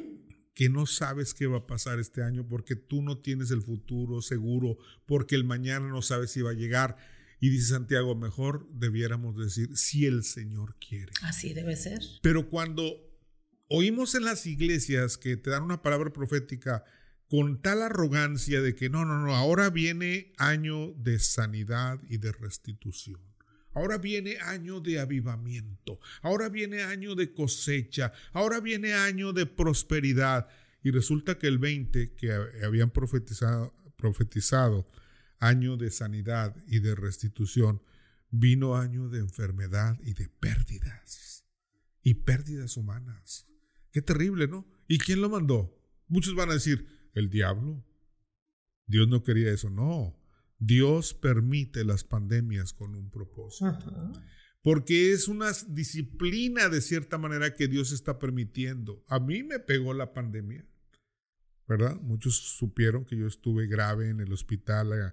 que 0.54 0.70
no 0.70 0.86
sabes 0.86 1.34
qué 1.34 1.48
va 1.48 1.60
a 1.60 1.68
pasar 1.68 2.00
este 2.00 2.24
año 2.24 2.48
porque 2.48 2.76
tú 2.76 3.02
no 3.02 3.20
tienes 3.20 3.52
el 3.52 3.62
futuro 3.62 4.22
seguro, 4.22 4.78
porque 5.06 5.36
el 5.36 5.44
mañana 5.44 5.88
no 5.88 6.02
sabes 6.02 6.32
si 6.32 6.42
va 6.42 6.52
a 6.52 6.56
llegar. 6.56 6.98
Y 7.40 7.50
dice 7.50 7.70
Santiago, 7.70 8.16
mejor 8.16 8.68
debiéramos 8.72 9.36
decir, 9.36 9.76
si 9.76 10.06
el 10.06 10.24
Señor 10.24 10.76
quiere. 10.78 11.12
Así 11.24 11.54
debe 11.54 11.76
ser. 11.76 12.00
Pero 12.22 12.50
cuando 12.50 12.96
oímos 13.68 14.14
en 14.14 14.26
las 14.26 14.46
iglesias 14.46 15.18
que 15.18 15.38
te 15.38 15.50
dan 15.50 15.64
una 15.64 15.82
palabra 15.82 16.14
profética, 16.14 16.84
con 17.32 17.62
tal 17.62 17.82
arrogancia 17.82 18.62
de 18.62 18.76
que 18.76 18.90
no, 18.90 19.06
no, 19.06 19.18
no, 19.18 19.34
ahora 19.34 19.70
viene 19.70 20.34
año 20.38 20.92
de 20.98 21.18
sanidad 21.18 21.98
y 22.10 22.18
de 22.18 22.34
restitución. 22.34 23.22
Ahora 23.74 23.98
viene 24.00 24.38
año 24.40 24.82
de 24.82 25.00
avivamiento, 25.00 26.02
ahora 26.24 26.50
viene 26.50 26.84
año 26.84 27.16
de 27.16 27.34
cosecha, 27.34 28.12
ahora 28.34 28.60
viene 28.60 28.96
año 28.96 29.32
de 29.32 29.46
prosperidad. 29.46 30.50
Y 30.84 30.92
resulta 30.92 31.38
que 31.40 31.48
el 31.48 31.58
20 31.58 32.16
que 32.16 32.34
habían 32.66 32.90
profetizado, 32.90 33.74
profetizado 33.96 34.92
año 35.40 35.78
de 35.78 35.90
sanidad 35.90 36.54
y 36.68 36.80
de 36.80 36.96
restitución, 36.96 37.82
vino 38.30 38.76
año 38.76 39.08
de 39.08 39.20
enfermedad 39.20 39.98
y 40.04 40.16
de 40.16 40.28
pérdidas. 40.28 41.46
Y 42.04 42.16
pérdidas 42.16 42.76
humanas. 42.76 43.48
Qué 43.94 44.02
terrible, 44.02 44.50
¿no? 44.50 44.68
¿Y 44.90 44.98
quién 44.98 45.22
lo 45.22 45.30
mandó? 45.30 45.82
Muchos 46.10 46.36
van 46.36 46.50
a 46.50 46.56
decir, 46.56 47.01
el 47.14 47.30
diablo. 47.30 47.84
Dios 48.86 49.08
no 49.08 49.24
quería 49.24 49.52
eso, 49.52 49.70
no. 49.70 50.18
Dios 50.60 51.14
permite 51.14 51.84
las 51.84 52.04
pandemias 52.04 52.74
con 52.74 52.96
un 52.96 53.10
propósito. 53.10 54.14
Porque 54.62 55.12
es 55.12 55.28
una 55.28 55.52
disciplina 55.70 56.70
de 56.70 56.82
cierta 56.82 57.18
manera 57.18 57.56
que 57.56 57.68
Dios 57.68 57.92
está 57.92 58.20
permitiendo. 58.20 59.04
A 59.08 59.20
mí 59.20 59.42
me 59.42 59.58
pegó 59.58 59.94
la 59.94 60.14
pandemia, 60.14 60.68
¿verdad? 61.68 62.00
Muchos 62.02 62.36
supieron 62.36 63.06
que 63.06 63.18
yo 63.18 63.26
estuve 63.26 63.66
grave 63.66 64.10
en 64.10 64.20
el 64.20 64.32
hospital 64.32 64.94
eh, 64.94 65.12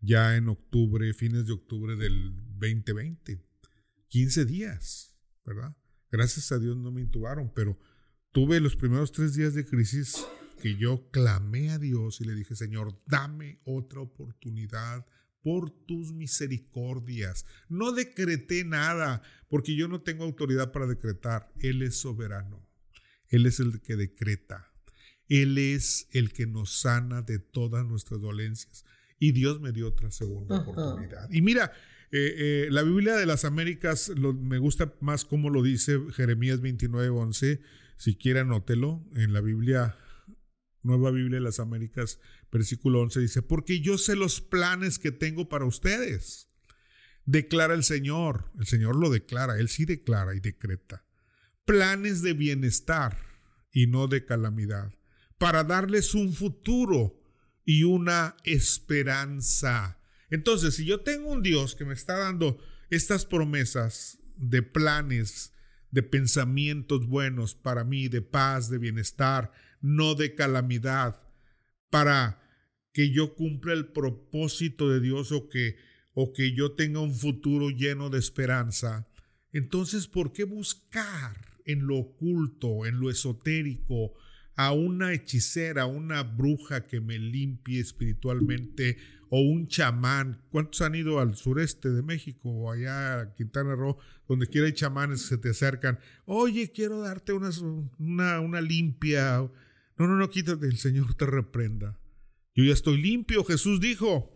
ya 0.00 0.36
en 0.36 0.48
octubre, 0.48 1.14
fines 1.14 1.46
de 1.46 1.52
octubre 1.52 1.94
del 1.94 2.34
2020. 2.58 3.40
15 4.08 4.44
días, 4.46 5.16
¿verdad? 5.44 5.76
Gracias 6.10 6.50
a 6.50 6.58
Dios 6.58 6.76
no 6.76 6.90
me 6.90 7.02
intubaron, 7.02 7.52
pero 7.54 7.78
tuve 8.32 8.58
los 8.58 8.74
primeros 8.74 9.12
tres 9.12 9.34
días 9.34 9.54
de 9.54 9.64
crisis 9.64 10.26
que 10.58 10.76
yo 10.76 11.10
clamé 11.10 11.70
a 11.70 11.78
Dios 11.78 12.20
y 12.20 12.24
le 12.24 12.34
dije, 12.34 12.54
Señor, 12.54 13.00
dame 13.06 13.60
otra 13.64 14.00
oportunidad 14.00 15.06
por 15.42 15.70
tus 15.70 16.12
misericordias. 16.12 17.46
No 17.68 17.92
decreté 17.92 18.64
nada, 18.64 19.22
porque 19.48 19.74
yo 19.74 19.88
no 19.88 20.02
tengo 20.02 20.24
autoridad 20.24 20.72
para 20.72 20.86
decretar. 20.86 21.52
Él 21.60 21.82
es 21.82 21.96
soberano. 21.96 22.66
Él 23.28 23.46
es 23.46 23.60
el 23.60 23.80
que 23.80 23.96
decreta. 23.96 24.70
Él 25.28 25.58
es 25.58 26.08
el 26.12 26.32
que 26.32 26.46
nos 26.46 26.80
sana 26.80 27.22
de 27.22 27.38
todas 27.38 27.86
nuestras 27.86 28.20
dolencias. 28.20 28.84
Y 29.18 29.32
Dios 29.32 29.60
me 29.60 29.72
dio 29.72 29.88
otra 29.88 30.10
segunda 30.10 30.60
oportunidad. 30.60 31.30
Y 31.30 31.42
mira, 31.42 31.72
eh, 32.10 32.34
eh, 32.36 32.68
la 32.70 32.82
Biblia 32.82 33.16
de 33.16 33.26
las 33.26 33.44
Américas 33.44 34.10
me 34.16 34.58
gusta 34.58 34.94
más 35.00 35.24
como 35.24 35.50
lo 35.50 35.62
dice 35.62 35.98
Jeremías 36.12 36.60
29, 36.60 37.08
11. 37.10 37.60
Si 37.96 38.14
quiere, 38.16 38.40
anótelo. 38.40 39.04
En 39.14 39.32
la 39.32 39.40
Biblia 39.40 39.96
Nueva 40.82 41.10
Biblia 41.10 41.38
de 41.38 41.44
las 41.44 41.60
Américas, 41.60 42.20
versículo 42.50 43.00
11 43.00 43.20
dice, 43.20 43.42
porque 43.42 43.80
yo 43.80 43.98
sé 43.98 44.16
los 44.16 44.40
planes 44.40 44.98
que 44.98 45.12
tengo 45.12 45.48
para 45.48 45.64
ustedes. 45.64 46.48
Declara 47.24 47.74
el 47.74 47.84
Señor, 47.84 48.50
el 48.58 48.66
Señor 48.66 48.96
lo 48.96 49.10
declara, 49.10 49.58
Él 49.58 49.68
sí 49.68 49.84
declara 49.84 50.34
y 50.34 50.40
decreta. 50.40 51.04
Planes 51.64 52.22
de 52.22 52.32
bienestar 52.32 53.18
y 53.70 53.86
no 53.86 54.08
de 54.08 54.24
calamidad, 54.24 54.94
para 55.36 55.62
darles 55.62 56.14
un 56.14 56.32
futuro 56.32 57.20
y 57.66 57.84
una 57.84 58.34
esperanza. 58.44 60.00
Entonces, 60.30 60.74
si 60.76 60.86
yo 60.86 61.00
tengo 61.00 61.30
un 61.30 61.42
Dios 61.42 61.74
que 61.74 61.84
me 61.84 61.92
está 61.92 62.16
dando 62.16 62.58
estas 62.88 63.26
promesas 63.26 64.18
de 64.36 64.62
planes, 64.62 65.52
de 65.90 66.02
pensamientos 66.02 67.06
buenos 67.06 67.54
para 67.54 67.84
mí, 67.84 68.08
de 68.08 68.22
paz, 68.22 68.70
de 68.70 68.78
bienestar, 68.78 69.52
no 69.80 70.14
de 70.14 70.34
calamidad, 70.34 71.22
para 71.90 72.42
que 72.92 73.10
yo 73.10 73.34
cumpla 73.34 73.72
el 73.72 73.86
propósito 73.86 74.90
de 74.90 75.00
Dios 75.00 75.32
o 75.32 75.48
que, 75.48 75.76
o 76.14 76.32
que 76.32 76.52
yo 76.52 76.72
tenga 76.72 77.00
un 77.00 77.14
futuro 77.14 77.70
lleno 77.70 78.10
de 78.10 78.18
esperanza, 78.18 79.08
entonces, 79.52 80.08
¿por 80.08 80.32
qué 80.32 80.44
buscar 80.44 81.36
en 81.64 81.86
lo 81.86 81.98
oculto, 81.98 82.86
en 82.86 82.98
lo 82.98 83.10
esotérico, 83.10 84.14
a 84.56 84.72
una 84.72 85.12
hechicera, 85.12 85.86
una 85.86 86.24
bruja 86.24 86.86
que 86.86 87.00
me 87.00 87.18
limpie 87.18 87.78
espiritualmente 87.78 88.96
o 89.28 89.40
un 89.40 89.68
chamán. 89.68 90.42
¿Cuántos 90.50 90.80
han 90.80 90.96
ido 90.96 91.20
al 91.20 91.36
sureste 91.36 91.90
de 91.90 92.02
México 92.02 92.50
o 92.50 92.72
allá 92.72 93.20
a 93.20 93.34
Quintana 93.34 93.76
Roo, 93.76 93.98
donde 94.26 94.48
quiera 94.48 94.66
hay 94.66 94.72
chamanes 94.72 95.22
que 95.22 95.28
se 95.28 95.38
te 95.38 95.50
acercan? 95.50 96.00
Oye, 96.24 96.72
quiero 96.72 97.00
darte 97.00 97.32
una, 97.32 98.40
una 98.40 98.60
limpia, 98.60 99.48
no, 99.98 100.06
no, 100.06 100.16
no, 100.16 100.30
quítate, 100.30 100.66
el 100.66 100.78
Señor 100.78 101.14
te 101.14 101.26
reprenda. 101.26 101.98
Yo 102.54 102.64
ya 102.64 102.72
estoy 102.72 103.00
limpio, 103.00 103.44
Jesús 103.44 103.80
dijo. 103.80 104.34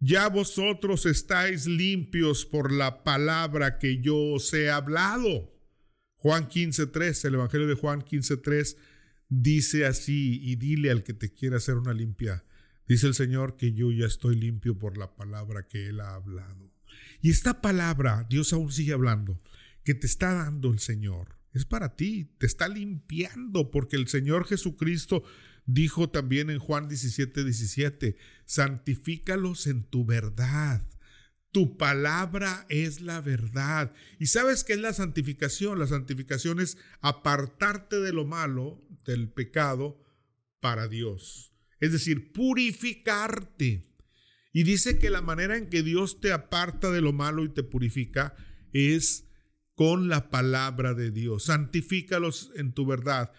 Ya 0.00 0.28
vosotros 0.28 1.06
estáis 1.06 1.66
limpios 1.66 2.44
por 2.44 2.70
la 2.70 3.04
palabra 3.04 3.78
que 3.78 4.02
yo 4.02 4.16
os 4.34 4.52
he 4.52 4.70
hablado. 4.70 5.54
Juan 6.16 6.48
15.3, 6.48 7.26
el 7.26 7.34
Evangelio 7.34 7.66
de 7.66 7.74
Juan 7.74 8.02
15.3 8.02 8.76
dice 9.28 9.86
así, 9.86 10.40
y 10.42 10.56
dile 10.56 10.90
al 10.90 11.02
que 11.02 11.14
te 11.14 11.32
quiera 11.32 11.56
hacer 11.56 11.76
una 11.76 11.94
limpia. 11.94 12.44
Dice 12.86 13.06
el 13.06 13.14
Señor 13.14 13.56
que 13.56 13.72
yo 13.72 13.90
ya 13.92 14.06
estoy 14.06 14.36
limpio 14.36 14.78
por 14.78 14.98
la 14.98 15.16
palabra 15.16 15.66
que 15.66 15.86
Él 15.86 16.00
ha 16.00 16.14
hablado. 16.14 16.70
Y 17.22 17.30
esta 17.30 17.62
palabra, 17.62 18.26
Dios 18.28 18.52
aún 18.52 18.70
sigue 18.70 18.92
hablando, 18.92 19.40
que 19.84 19.94
te 19.94 20.06
está 20.06 20.34
dando 20.34 20.70
el 20.70 20.80
Señor 20.80 21.38
es 21.54 21.64
para 21.64 21.96
ti, 21.96 22.34
te 22.38 22.46
está 22.46 22.68
limpiando, 22.68 23.70
porque 23.70 23.96
el 23.96 24.08
Señor 24.08 24.44
Jesucristo 24.44 25.22
dijo 25.66 26.10
también 26.10 26.50
en 26.50 26.58
Juan 26.58 26.88
17, 26.88 27.44
17, 27.44 28.16
santifícalos 28.44 29.66
en 29.68 29.84
tu 29.84 30.04
verdad. 30.04 30.86
Tu 31.52 31.76
palabra 31.76 32.66
es 32.68 33.00
la 33.00 33.20
verdad. 33.20 33.94
¿Y 34.18 34.26
sabes 34.26 34.64
qué 34.64 34.72
es 34.72 34.80
la 34.80 34.92
santificación? 34.92 35.78
La 35.78 35.86
santificación 35.86 36.58
es 36.58 36.76
apartarte 37.00 38.00
de 38.00 38.12
lo 38.12 38.24
malo, 38.24 38.82
del 39.06 39.28
pecado, 39.28 40.02
para 40.58 40.88
Dios. 40.88 41.52
Es 41.78 41.92
decir, 41.92 42.32
purificarte. 42.32 43.84
Y 44.52 44.64
dice 44.64 44.98
que 44.98 45.10
la 45.10 45.20
manera 45.20 45.56
en 45.56 45.68
que 45.68 45.84
Dios 45.84 46.20
te 46.20 46.32
aparta 46.32 46.90
de 46.90 47.00
lo 47.00 47.12
malo 47.12 47.44
y 47.44 47.48
te 47.48 47.62
purifica 47.62 48.34
es 48.72 49.28
con 49.74 50.08
la 50.08 50.30
palabra 50.30 50.94
de 50.94 51.10
Dios. 51.10 51.44
Santifícalos 51.44 52.52
en 52.56 52.72
tu 52.72 52.86
verdad. 52.86 53.32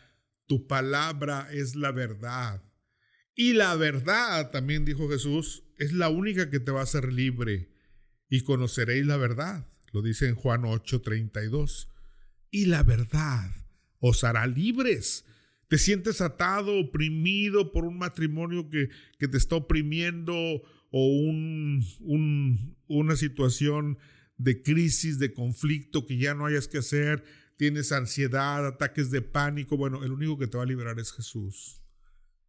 Tu 0.47 0.67
palabra 0.67 1.47
es 1.51 1.75
la 1.75 1.91
verdad. 1.91 2.63
Y 3.35 3.53
la 3.53 3.75
verdad, 3.75 4.51
también 4.51 4.85
dijo 4.85 5.09
Jesús, 5.09 5.63
es 5.77 5.91
la 5.93 6.09
única 6.09 6.49
que 6.49 6.59
te 6.59 6.71
va 6.71 6.81
a 6.81 6.83
hacer 6.83 7.11
libre. 7.11 7.69
Y 8.29 8.41
conoceréis 8.41 9.05
la 9.05 9.17
verdad. 9.17 9.67
Lo 9.91 10.01
dice 10.01 10.27
en 10.27 10.35
Juan 10.35 10.63
8:32. 10.63 11.89
Y 12.51 12.65
la 12.65 12.83
verdad 12.83 13.51
os 13.99 14.23
hará 14.23 14.47
libres. 14.47 15.25
Te 15.67 15.77
sientes 15.77 16.21
atado, 16.21 16.79
oprimido 16.79 17.71
por 17.71 17.85
un 17.85 17.97
matrimonio 17.97 18.69
que, 18.69 18.89
que 19.17 19.27
te 19.27 19.37
está 19.37 19.55
oprimiendo 19.55 20.33
o 20.91 21.07
un, 21.07 21.83
un, 22.01 22.77
una 22.87 23.15
situación 23.15 23.97
de 24.37 24.61
crisis, 24.61 25.19
de 25.19 25.33
conflicto, 25.33 26.05
que 26.05 26.17
ya 26.17 26.33
no 26.33 26.45
hayas 26.45 26.67
que 26.67 26.79
hacer, 26.79 27.23
tienes 27.57 27.91
ansiedad, 27.91 28.65
ataques 28.65 29.11
de 29.11 29.21
pánico, 29.21 29.77
bueno, 29.77 30.03
el 30.03 30.11
único 30.11 30.37
que 30.37 30.47
te 30.47 30.57
va 30.57 30.63
a 30.63 30.67
liberar 30.67 30.99
es 30.99 31.11
Jesús. 31.13 31.81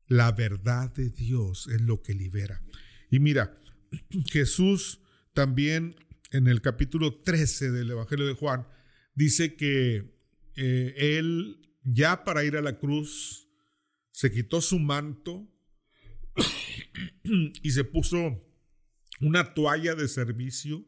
La 0.09 0.33
verdad 0.33 0.93
de 0.95 1.11
Dios 1.11 1.69
es 1.69 1.81
lo 1.81 2.03
que 2.03 2.15
libera. 2.15 2.63
Y 3.11 3.19
mira, 3.19 3.61
Jesús 4.27 5.01
también 5.33 5.97
en 6.33 6.49
el 6.49 6.61
capítulo 6.61 7.21
13 7.23 7.71
del 7.71 7.91
Evangelio 7.91 8.27
de 8.27 8.35
Juan 8.35 8.67
dice 9.15 9.55
que 9.55 10.17
eh, 10.57 10.95
él 11.19 11.61
ya 11.85 12.25
para 12.25 12.45
ir 12.45 12.57
a 12.57 12.63
la 12.63 12.79
cruz 12.79 13.49
se 14.11 14.33
quitó 14.33 14.61
su 14.61 14.79
manto 14.79 15.49
y 17.63 17.71
se 17.71 17.85
puso 17.85 18.43
una 19.21 19.55
toalla 19.55 19.95
de 19.95 20.09
servicio 20.09 20.85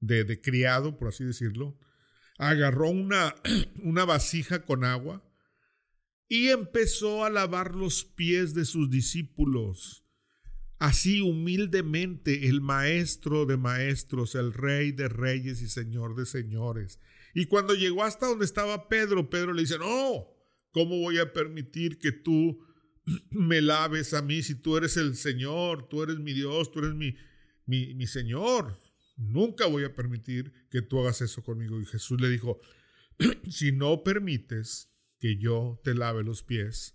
de, 0.00 0.40
criado, 0.40 0.96
por 0.96 1.08
así 1.08 1.24
decirlo, 1.24 1.78
agarró 2.38 2.90
una, 2.90 3.34
una 3.82 4.04
vasija 4.04 4.64
con 4.64 4.84
agua 4.84 5.24
y 6.28 6.48
empezó 6.48 7.24
a 7.24 7.30
lavar 7.30 7.74
los 7.74 8.04
pies 8.04 8.54
de 8.54 8.64
sus 8.64 8.90
discípulos. 8.90 10.04
Así 10.78 11.20
humildemente 11.20 12.48
el 12.48 12.60
maestro 12.60 13.46
de 13.46 13.56
maestros, 13.56 14.34
el 14.36 14.52
rey 14.52 14.92
de 14.92 15.08
reyes 15.08 15.60
y 15.60 15.68
señor 15.68 16.14
de 16.14 16.26
señores. 16.26 17.00
Y 17.34 17.46
cuando 17.46 17.74
llegó 17.74 18.04
hasta 18.04 18.26
donde 18.26 18.44
estaba 18.44 18.88
Pedro, 18.88 19.28
Pedro 19.28 19.52
le 19.52 19.62
dice, 19.62 19.78
no, 19.78 20.28
¿cómo 20.70 20.98
voy 21.00 21.18
a 21.18 21.32
permitir 21.32 21.98
que 21.98 22.12
tú 22.12 22.60
me 23.30 23.60
laves 23.60 24.14
a 24.14 24.22
mí 24.22 24.42
si 24.42 24.54
tú 24.54 24.76
eres 24.76 24.96
el 24.96 25.16
Señor, 25.16 25.88
tú 25.88 26.02
eres 26.02 26.18
mi 26.18 26.32
Dios, 26.32 26.70
tú 26.70 26.80
eres 26.80 26.94
mi, 26.94 27.16
mi, 27.66 27.94
mi 27.94 28.06
Señor? 28.06 28.78
Nunca 29.18 29.66
voy 29.66 29.84
a 29.84 29.94
permitir 29.94 30.52
que 30.70 30.80
tú 30.80 30.98
hagas 31.00 31.20
eso 31.20 31.42
conmigo. 31.42 31.78
Y 31.80 31.84
Jesús 31.84 32.18
le 32.20 32.30
dijo, 32.30 32.60
si 33.50 33.72
no 33.72 34.02
permites 34.02 34.90
que 35.18 35.36
yo 35.36 35.78
te 35.84 35.94
lave 35.94 36.24
los 36.24 36.42
pies, 36.42 36.94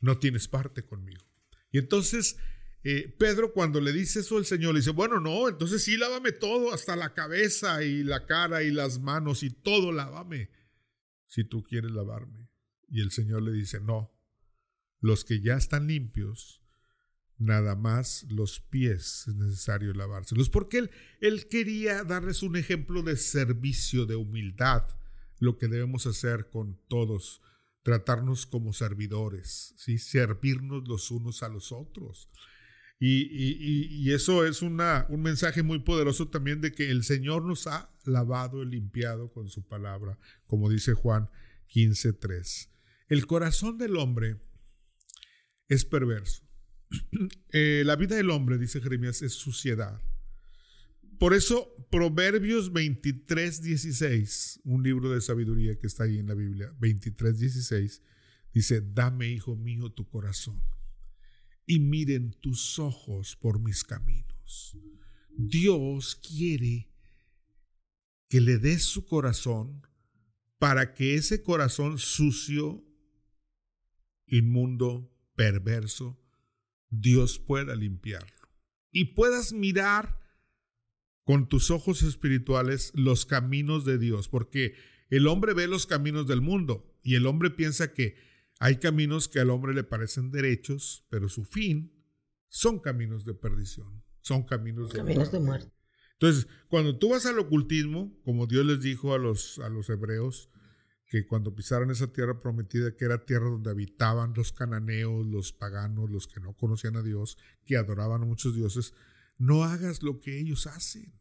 no 0.00 0.18
tienes 0.18 0.46
parte 0.46 0.84
conmigo. 0.84 1.24
Y 1.72 1.78
entonces 1.78 2.36
eh, 2.86 3.08
Pedro 3.18 3.54
cuando 3.54 3.80
le 3.80 3.92
dice 3.92 4.20
eso 4.20 4.36
al 4.36 4.44
Señor, 4.44 4.74
le 4.74 4.80
dice, 4.80 4.90
bueno, 4.90 5.18
no, 5.18 5.48
entonces 5.48 5.82
sí, 5.82 5.96
lávame 5.96 6.32
todo, 6.32 6.72
hasta 6.72 6.96
la 6.96 7.14
cabeza 7.14 7.82
y 7.82 8.04
la 8.04 8.26
cara 8.26 8.62
y 8.62 8.70
las 8.70 9.00
manos 9.00 9.42
y 9.42 9.48
todo, 9.48 9.90
lávame, 9.90 10.50
si 11.26 11.44
tú 11.44 11.62
quieres 11.62 11.92
lavarme. 11.92 12.50
Y 12.90 13.00
el 13.00 13.10
Señor 13.10 13.42
le 13.42 13.52
dice, 13.52 13.80
no, 13.80 14.14
los 15.00 15.24
que 15.24 15.40
ya 15.40 15.56
están 15.56 15.86
limpios, 15.86 16.62
nada 17.44 17.76
más 17.76 18.26
los 18.30 18.60
pies 18.60 19.24
es 19.28 19.34
necesario 19.34 19.92
lavárselos, 19.94 20.50
porque 20.50 20.78
él, 20.78 20.90
él 21.20 21.48
quería 21.48 22.04
darles 22.04 22.42
un 22.42 22.56
ejemplo 22.56 23.02
de 23.02 23.16
servicio, 23.16 24.06
de 24.06 24.16
humildad, 24.16 24.84
lo 25.38 25.58
que 25.58 25.68
debemos 25.68 26.06
hacer 26.06 26.48
con 26.50 26.78
todos, 26.88 27.42
tratarnos 27.82 28.46
como 28.46 28.72
servidores, 28.72 29.74
¿sí? 29.76 29.98
servirnos 29.98 30.88
los 30.88 31.10
unos 31.10 31.42
a 31.42 31.48
los 31.48 31.70
otros. 31.70 32.30
Y, 33.06 34.10
eso 34.12 34.46
es 34.46 34.62
una, 34.62 35.06
un 35.10 35.20
mensaje 35.20 35.62
muy 35.62 35.80
poderoso 35.80 36.28
también 36.28 36.60
de 36.60 36.72
que 36.72 36.90
el 36.90 37.04
Señor 37.04 37.44
nos 37.44 37.66
ha 37.66 37.90
lavado 38.04 38.62
y 38.62 38.66
limpiado 38.66 39.30
con 39.32 39.48
su 39.48 39.66
palabra, 39.66 40.18
como 40.46 40.70
dice 40.70 40.94
Juan 40.94 41.28
15.3. 41.68 42.70
El 43.08 43.26
corazón 43.26 43.76
del 43.76 43.96
hombre 43.96 44.40
es 45.68 45.84
perverso. 45.84 46.43
Eh, 47.56 47.84
la 47.86 47.94
vida 47.94 48.16
del 48.16 48.30
hombre, 48.30 48.58
dice 48.58 48.80
Jeremías, 48.80 49.22
es 49.22 49.34
suciedad. 49.34 50.02
Por 51.20 51.34
eso, 51.34 51.72
Proverbios 51.88 52.72
23, 52.72 53.62
16, 53.62 54.62
un 54.64 54.82
libro 54.82 55.10
de 55.10 55.20
sabiduría 55.20 55.78
que 55.78 55.86
está 55.86 56.02
ahí 56.02 56.18
en 56.18 56.26
la 56.26 56.34
Biblia, 56.34 56.74
23, 56.80 57.38
16, 57.38 58.02
dice, 58.52 58.80
dame, 58.80 59.28
hijo 59.28 59.54
mío, 59.54 59.92
tu 59.92 60.08
corazón 60.08 60.60
y 61.66 61.80
miren 61.80 62.32
tus 62.40 62.78
ojos 62.78 63.36
por 63.36 63.58
mis 63.58 63.84
caminos. 63.84 64.76
Dios 65.30 66.16
quiere 66.16 66.90
que 68.28 68.40
le 68.40 68.58
des 68.58 68.82
su 68.82 69.06
corazón 69.06 69.86
para 70.58 70.94
que 70.94 71.14
ese 71.14 71.42
corazón 71.42 71.98
sucio, 71.98 72.84
inmundo, 74.26 75.10
perverso, 75.34 76.20
Dios 77.00 77.38
pueda 77.38 77.74
limpiarlo. 77.74 78.28
Y 78.90 79.14
puedas 79.14 79.52
mirar 79.52 80.20
con 81.24 81.48
tus 81.48 81.70
ojos 81.70 82.02
espirituales 82.02 82.92
los 82.94 83.26
caminos 83.26 83.84
de 83.84 83.98
Dios, 83.98 84.28
porque 84.28 84.74
el 85.10 85.26
hombre 85.26 85.54
ve 85.54 85.66
los 85.66 85.86
caminos 85.86 86.26
del 86.26 86.40
mundo 86.40 86.98
y 87.02 87.14
el 87.14 87.26
hombre 87.26 87.50
piensa 87.50 87.92
que 87.92 88.16
hay 88.60 88.76
caminos 88.76 89.28
que 89.28 89.40
al 89.40 89.50
hombre 89.50 89.74
le 89.74 89.84
parecen 89.84 90.30
derechos, 90.30 91.06
pero 91.08 91.28
su 91.28 91.44
fin 91.44 91.92
son 92.48 92.78
caminos 92.78 93.24
de 93.24 93.34
perdición, 93.34 94.04
son 94.20 94.44
caminos 94.44 94.90
de, 94.90 94.98
caminos 94.98 95.16
muerte. 95.16 95.36
de 95.36 95.42
muerte. 95.42 95.72
Entonces, 96.12 96.46
cuando 96.68 96.96
tú 96.98 97.10
vas 97.10 97.26
al 97.26 97.38
ocultismo, 97.38 98.16
como 98.22 98.46
Dios 98.46 98.64
les 98.64 98.80
dijo 98.80 99.12
a 99.14 99.18
los, 99.18 99.58
a 99.58 99.68
los 99.68 99.90
hebreos, 99.90 100.50
que 101.06 101.26
cuando 101.26 101.54
pisaron 101.54 101.90
esa 101.90 102.12
tierra 102.12 102.38
prometida, 102.38 102.96
que 102.96 103.04
era 103.04 103.24
tierra 103.24 103.50
donde 103.50 103.70
habitaban 103.70 104.32
los 104.34 104.52
cananeos, 104.52 105.26
los 105.26 105.52
paganos, 105.52 106.10
los 106.10 106.26
que 106.26 106.40
no 106.40 106.54
conocían 106.54 106.96
a 106.96 107.02
Dios, 107.02 107.38
que 107.64 107.76
adoraban 107.76 108.22
a 108.22 108.26
muchos 108.26 108.54
dioses, 108.54 108.94
no 109.38 109.64
hagas 109.64 110.02
lo 110.02 110.20
que 110.20 110.38
ellos 110.38 110.66
hacen. 110.66 111.12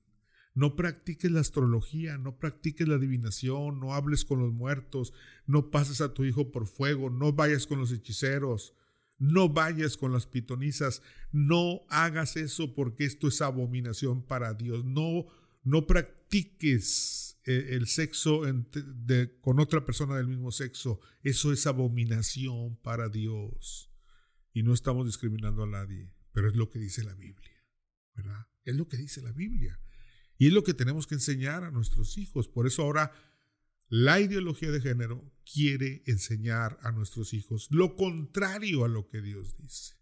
No 0.56 0.76
practiques 0.76 1.32
la 1.32 1.40
astrología, 1.40 2.18
no 2.18 2.38
practiques 2.38 2.88
la 2.88 2.96
adivinación, 2.96 3.80
no 3.80 3.94
hables 3.94 4.24
con 4.24 4.40
los 4.40 4.54
muertos, 4.54 5.12
no 5.48 5.72
pases 5.72 6.00
a 6.00 6.14
tu 6.14 6.26
hijo 6.26 6.52
por 6.52 6.68
fuego, 6.68 7.10
no 7.10 7.34
vayas 7.34 7.66
con 7.66 7.80
los 7.80 7.92
hechiceros, 7.92 8.76
no 9.18 9.50
vayas 9.50 9.98
con 9.98 10.12
las 10.12 10.28
pitonizas, 10.28 11.02
no 11.32 11.82
hagas 11.90 12.38
eso 12.38 12.76
porque 12.76 13.06
esto 13.06 13.30
es 13.30 13.42
abominación 13.42 14.22
para 14.22 14.54
Dios. 14.54 14.86
No, 14.86 15.26
no 15.64 15.88
practiques 15.88 17.33
eh, 17.46 17.70
el 17.72 17.88
sexo 17.88 18.42
con 19.42 19.60
otra 19.60 19.86
persona 19.86 20.16
del 20.16 20.28
mismo 20.28 20.52
sexo. 20.52 21.00
Eso 21.22 21.52
es 21.52 21.68
abominación 21.68 22.78
para 22.78 23.10
Dios. 23.10 23.92
Y 24.54 24.64
no 24.64 24.74
estamos 24.74 25.06
discriminando 25.06 25.64
a 25.64 25.68
nadie, 25.68 26.14
pero 26.32 26.48
es 26.48 26.56
lo 26.56 26.70
que 26.70 26.80
dice 26.80 27.04
la 27.04 27.16
Biblia. 27.16 27.52
Es 28.64 28.76
lo 28.76 28.88
que 28.88 28.98
dice 28.98 29.22
la 29.22 29.32
Biblia. 29.32 29.80
Y 30.38 30.48
es 30.48 30.54
lo 30.54 30.64
que 30.64 30.74
tenemos 30.74 31.08
que 31.08 31.16
enseñar 31.16 31.64
a 31.64 31.72
nuestros 31.72 32.18
hijos. 32.18 32.48
Por 32.48 32.68
eso 32.68 32.84
ahora 32.84 33.12
la 33.90 34.20
ideología 34.20 34.72
de 34.72 34.82
género 34.82 35.32
quiere 35.46 36.04
enseñar 36.06 36.80
a 36.82 36.92
nuestros 36.92 37.34
hijos 37.34 37.68
lo 37.70 37.96
contrario 37.96 38.86
a 38.86 38.88
lo 38.88 39.08
que 39.08 39.22
Dios 39.22 39.58
dice. 39.58 39.96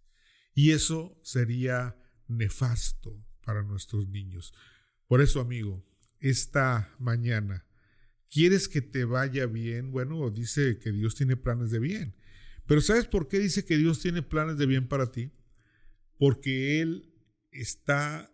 Y 0.53 0.71
eso 0.71 1.19
sería 1.23 1.97
nefasto 2.27 3.25
para 3.43 3.63
nuestros 3.63 4.07
niños. 4.07 4.53
Por 5.07 5.21
eso, 5.21 5.41
amigo, 5.41 5.85
esta 6.21 6.95
mañana, 6.99 7.65
¿quieres 8.29 8.69
que 8.69 8.81
te 8.81 9.03
vaya 9.03 9.45
bien? 9.47 9.91
Bueno, 9.91 10.29
dice 10.29 10.79
que 10.79 10.91
Dios 10.91 11.15
tiene 11.15 11.35
planes 11.35 11.71
de 11.71 11.79
bien. 11.79 12.15
Pero 12.65 12.79
¿sabes 12.79 13.05
por 13.05 13.27
qué 13.27 13.39
dice 13.39 13.65
que 13.65 13.77
Dios 13.77 13.99
tiene 13.99 14.21
planes 14.21 14.57
de 14.57 14.65
bien 14.65 14.87
para 14.87 15.11
ti? 15.11 15.31
Porque 16.17 16.79
Él 16.79 17.13
está 17.51 18.31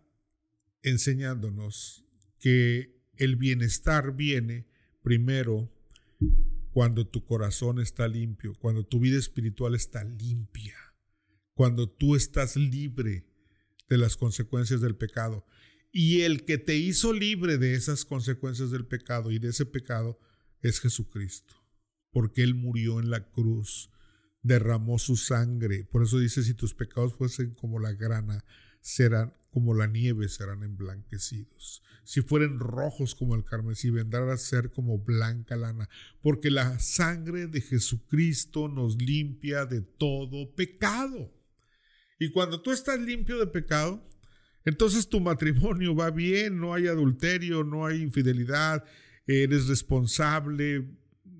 enseñándonos 0.84 2.06
que 2.40 3.02
el 3.16 3.36
bienestar 3.36 4.16
viene 4.16 4.68
primero 5.02 5.72
cuando 6.72 7.08
tu 7.08 7.26
corazón 7.26 7.80
está 7.80 8.08
limpio, 8.08 8.56
cuando 8.60 8.86
tu 8.86 9.00
vida 9.00 9.18
espiritual 9.18 9.74
está 9.74 10.04
limpia, 10.04 10.76
cuando 11.54 11.90
tú 11.90 12.16
estás 12.16 12.56
libre 12.56 13.26
de 13.90 13.98
las 13.98 14.16
consecuencias 14.18 14.82
del 14.82 14.96
pecado. 14.96 15.46
Y 15.92 16.22
el 16.22 16.46
que 16.46 16.58
te 16.58 16.76
hizo 16.76 17.14
libre 17.14 17.58
de 17.58 17.74
esas 17.74 18.06
consecuencias 18.06 18.72
del 18.72 18.86
pecado 18.86 19.32
y 19.32 19.40
de 19.40 19.50
ese 19.50 19.66
pecado 19.66 20.20
es 20.62 20.80
Jesucristo, 20.80 21.56
porque 22.12 22.44
Él 22.44 22.56
murió 22.56 23.00
en 23.00 23.10
la 23.10 23.30
cruz, 23.30 23.90
derramó 24.42 25.00
su 25.00 25.16
sangre. 25.16 25.86
Por 25.86 26.04
eso 26.04 26.20
dice, 26.20 26.44
si 26.44 26.54
tus 26.54 26.74
pecados 26.74 27.14
fuesen 27.16 27.54
como 27.54 27.80
la 27.80 27.94
grana, 27.94 28.44
serán 28.82 29.34
como 29.50 29.74
la 29.74 29.88
nieve, 29.88 30.30
serán 30.30 30.64
emblanquecidos. 30.64 31.82
Si 32.04 32.22
fueren 32.22 32.60
rojos 32.60 33.16
como 33.16 33.36
el 33.36 33.44
carmesí, 33.44 33.90
vendrán 33.90 34.30
a 34.30 34.38
ser 34.38 34.72
como 34.72 35.00
blanca 35.00 35.56
lana, 35.56 35.90
porque 36.22 36.52
la 36.52 36.80
sangre 36.80 37.48
de 37.48 37.62
Jesucristo 37.62 38.68
nos 38.68 39.02
limpia 39.02 39.66
de 39.66 39.82
todo 39.82 40.54
pecado. 40.56 41.34
Y 42.20 42.32
cuando 42.32 42.62
tú 42.62 42.72
estás 42.72 43.00
limpio 43.00 43.40
de 43.40 43.48
pecado, 43.48 44.08
entonces 44.68 45.08
tu 45.08 45.22
matrimonio 45.22 45.96
va 45.96 46.12
bien, 46.12 46.60
no 46.60 46.74
hay 46.74 46.88
adulterio, 46.88 47.64
no 47.64 47.86
hay 47.86 48.02
infidelidad, 48.02 48.84
eres 49.26 49.70
responsable, 49.70 50.90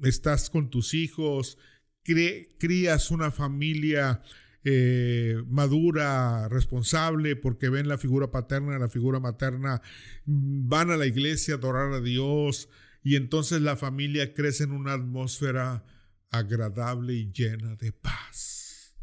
estás 0.02 0.50
con 0.50 0.70
tus 0.70 0.94
hijos, 0.94 1.58
crías 2.04 3.12
una 3.12 3.30
familia 3.30 4.22
eh, 4.64 5.44
madura, 5.46 6.48
responsable, 6.48 7.36
porque 7.36 7.68
ven 7.68 7.90
la 7.90 7.98
figura 7.98 8.32
paterna, 8.32 8.80
la 8.80 8.88
figura 8.88 9.20
materna, 9.20 9.82
van 10.26 10.90
a 10.90 10.96
la 10.96 11.06
iglesia 11.06 11.56
a 11.56 11.58
adorar 11.58 11.92
a 11.92 12.00
Dios 12.00 12.70
y 13.04 13.18
entonces 13.18 13.60
la 13.60 13.76
familia 13.76 14.34
crece 14.34 14.64
en 14.64 14.72
una 14.72 14.94
atmósfera 14.94 15.84
agradable 16.30 17.14
y 17.14 17.30
llena 17.34 17.76
de 17.76 17.92
paz. 17.92 18.96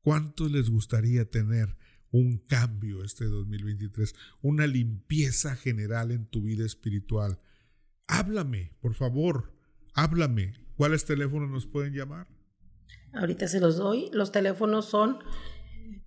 ¿Cuántos 0.00 0.50
les 0.50 0.68
gustaría 0.68 1.30
tener 1.30 1.76
un 2.12 2.38
cambio 2.38 3.02
este 3.02 3.24
2023, 3.24 4.14
una 4.42 4.66
limpieza 4.66 5.56
general 5.56 6.12
en 6.12 6.26
tu 6.26 6.42
vida 6.42 6.64
espiritual? 6.64 7.40
Háblame, 8.06 8.72
por 8.80 8.94
favor, 8.94 9.52
háblame. 9.94 10.54
¿Cuáles 10.76 11.04
teléfonos 11.04 11.50
nos 11.50 11.66
pueden 11.66 11.94
llamar? 11.94 12.28
Ahorita 13.12 13.48
se 13.48 13.60
los 13.60 13.76
doy. 13.76 14.10
Los 14.12 14.32
teléfonos 14.32 14.86
son 14.86 15.18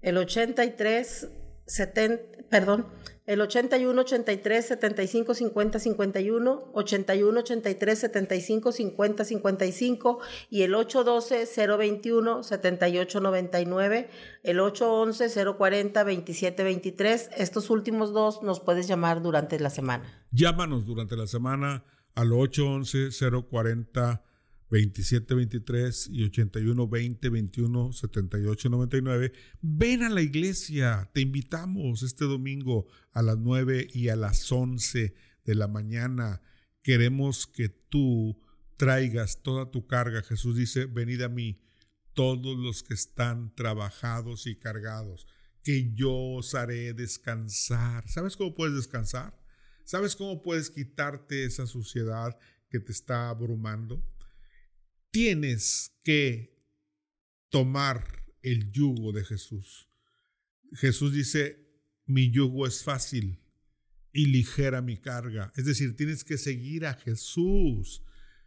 el 0.02 0.18
83 0.18 1.30
70, 1.68 2.48
perdón, 2.50 2.88
el 3.26 3.42
81 3.42 4.02
83 4.02 4.68
75 4.68 5.34
50 5.34 5.80
51, 5.80 6.72
81 6.74 7.40
83 7.40 8.00
75 8.00 8.72
50 8.72 9.26
55 9.26 10.20
y 10.52 10.62
el 10.62 10.76
812 10.76 11.68
021 11.78 12.44
78 12.44 13.20
99, 13.20 14.10
el 14.44 14.60
811 14.60 15.56
040 15.58 16.04
27 16.04 16.64
23. 16.64 17.30
Estos 17.36 17.70
últimos 17.72 18.14
dos 18.14 18.44
nos 18.44 18.60
puedes 18.60 18.88
llamar 18.88 19.24
durante 19.24 19.60
la 19.60 19.72
semana. 19.72 20.28
Llámanos 20.32 20.86
durante 20.86 21.16
la 21.16 21.26
semana 21.26 21.84
al 22.14 22.32
811 22.32 23.10
040 23.50 24.24
27 24.76 25.34
23 25.36 26.10
y 26.12 26.24
81 26.26 26.90
20 26.90 27.30
21 27.30 27.94
78 27.94 28.70
99. 28.70 29.32
Ven 29.62 30.04
a 30.04 30.10
la 30.10 30.22
iglesia, 30.22 31.10
te 31.14 31.22
invitamos 31.22 32.04
este 32.04 32.26
domingo 32.26 32.86
a 33.14 33.22
las 33.22 33.38
9 33.38 33.88
y 33.94 34.10
a 34.10 34.18
las 34.18 34.52
11 34.52 35.14
de 35.46 35.56
la 35.56 35.70
mañana. 35.70 36.42
Queremos 36.82 37.48
que 37.48 37.70
tú 37.70 38.38
traigas 38.76 39.42
toda 39.44 39.72
tu 39.72 39.88
carga. 39.88 40.22
Jesús 40.24 40.58
dice, 40.58 40.88
venid 40.88 41.22
a 41.22 41.30
mí 41.30 41.62
todos 42.14 42.58
los 42.58 42.84
que 42.84 42.96
están 42.96 43.56
trabajados 43.56 44.46
y 44.46 44.58
cargados, 44.58 45.26
que 45.64 45.94
yo 45.94 46.14
os 46.14 46.54
haré 46.54 46.94
descansar. 46.94 48.06
¿Sabes 48.10 48.36
cómo 48.36 48.54
puedes 48.54 48.76
descansar? 48.76 49.40
¿Sabes 49.86 50.18
cómo 50.18 50.42
puedes 50.42 50.70
quitarte 50.70 51.46
esa 51.46 51.66
suciedad 51.66 52.38
que 52.70 52.82
te 52.82 52.92
está 52.92 53.30
abrumando? 53.30 54.04
Tienes 55.16 55.94
que 56.04 56.62
tomar 57.48 58.04
el 58.42 58.74
yugo 58.74 59.14
de 59.14 59.24
Jesús. 59.24 59.88
Jesús 60.74 61.14
dice, 61.14 61.70
mi 62.06 62.32
yugo 62.32 62.68
es 62.68 62.84
fácil 62.84 63.40
y 64.12 64.26
ligera 64.26 64.82
mi 64.82 64.98
carga. 64.98 65.54
Es 65.56 65.64
decir, 65.64 65.96
tienes 65.96 66.26
que 66.26 66.38
seguir 66.38 66.86
a 66.86 66.96
Jesús. 66.96 68.04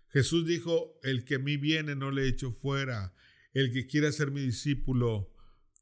Jesús 0.08 0.46
dijo, 0.46 1.00
el 1.02 1.24
que 1.24 1.36
a 1.36 1.38
mí 1.38 1.56
viene 1.56 1.96
no 1.96 2.10
le 2.10 2.28
echo 2.28 2.52
fuera. 2.52 3.14
El 3.54 3.72
que 3.72 3.86
quiera 3.86 4.12
ser 4.12 4.30
mi 4.30 4.42
discípulo, 4.42 5.32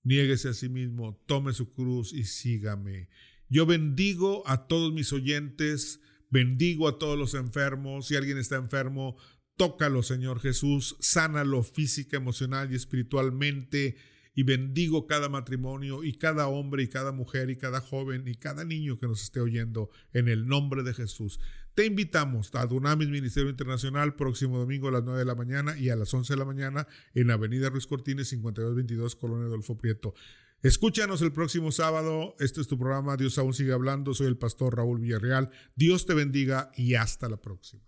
niéguese 0.05 0.51
a 0.51 0.55
sí 0.55 0.69
mismo, 0.69 1.21
tome 1.27 1.53
su 1.53 1.73
cruz 1.73 2.13
y 2.13 2.23
sígame. 2.23 3.09
Yo 3.49 3.67
bendigo 3.67 4.45
a 4.47 4.69
todos 4.69 4.93
mis 4.93 5.13
oyentes, 5.13 5.99
bendigo 6.31 6.87
a 6.87 7.01
todos 7.01 7.19
los 7.19 7.35
enfermos. 7.35 8.07
Si 8.07 8.15
alguien 8.15 8.39
está 8.39 8.55
enfermo, 8.55 9.17
tócalo, 9.57 10.03
Señor 10.03 10.41
Jesús, 10.41 10.97
sánalo 11.01 11.63
física, 11.63 12.17
emocional 12.17 12.73
y 12.73 12.77
espiritualmente 12.77 13.97
y 14.35 14.43
bendigo 14.43 15.07
cada 15.07 15.31
matrimonio 15.31 16.05
y 16.05 16.13
cada 16.13 16.47
hombre 16.47 16.83
y 16.83 16.89
cada 16.89 17.11
mujer 17.11 17.49
y 17.51 17.57
cada 17.57 17.81
joven 17.81 18.29
y 18.29 18.35
cada 18.35 18.65
niño 18.65 18.99
que 18.99 19.07
nos 19.07 19.23
esté 19.23 19.41
oyendo 19.41 19.91
en 20.13 20.29
el 20.29 20.47
nombre 20.47 20.83
de 20.83 20.93
Jesús. 20.93 21.41
Te 21.75 21.87
invitamos 21.87 22.55
a 22.55 22.67
Dunamis 22.67 23.09
Ministerio 23.09 23.51
Internacional 23.51 24.15
próximo 24.15 24.59
domingo 24.59 24.89
a 24.89 24.93
las 24.93 25.05
9 25.05 25.19
de 25.19 25.25
la 25.25 25.35
mañana 25.35 25.77
y 25.79 25.89
a 25.89 25.97
las 25.97 26.13
11 26.13 26.35
de 26.35 26.39
la 26.39 26.45
mañana 26.45 26.87
en 27.15 27.31
Avenida 27.31 27.71
Ruiz 27.71 27.87
Cortines 27.87 28.29
5222 28.29 29.17
Colonia 29.17 29.47
Adolfo 29.47 29.77
Prieto. 29.79 30.15
Escúchanos 30.63 31.23
el 31.23 31.33
próximo 31.33 31.73
sábado. 31.73 32.35
Este 32.39 32.61
es 32.61 32.67
tu 32.67 32.79
programa. 32.79 33.17
Dios 33.17 33.39
aún 33.39 33.55
sigue 33.55 33.73
hablando. 33.73 34.15
Soy 34.15 34.27
el 34.27 34.37
pastor 34.37 34.77
Raúl 34.77 35.01
Villarreal. 35.01 35.51
Dios 35.77 36.07
te 36.07 36.15
bendiga 36.15 36.73
y 36.77 36.95
hasta 36.95 37.29
la 37.29 37.41
próxima. 37.41 37.83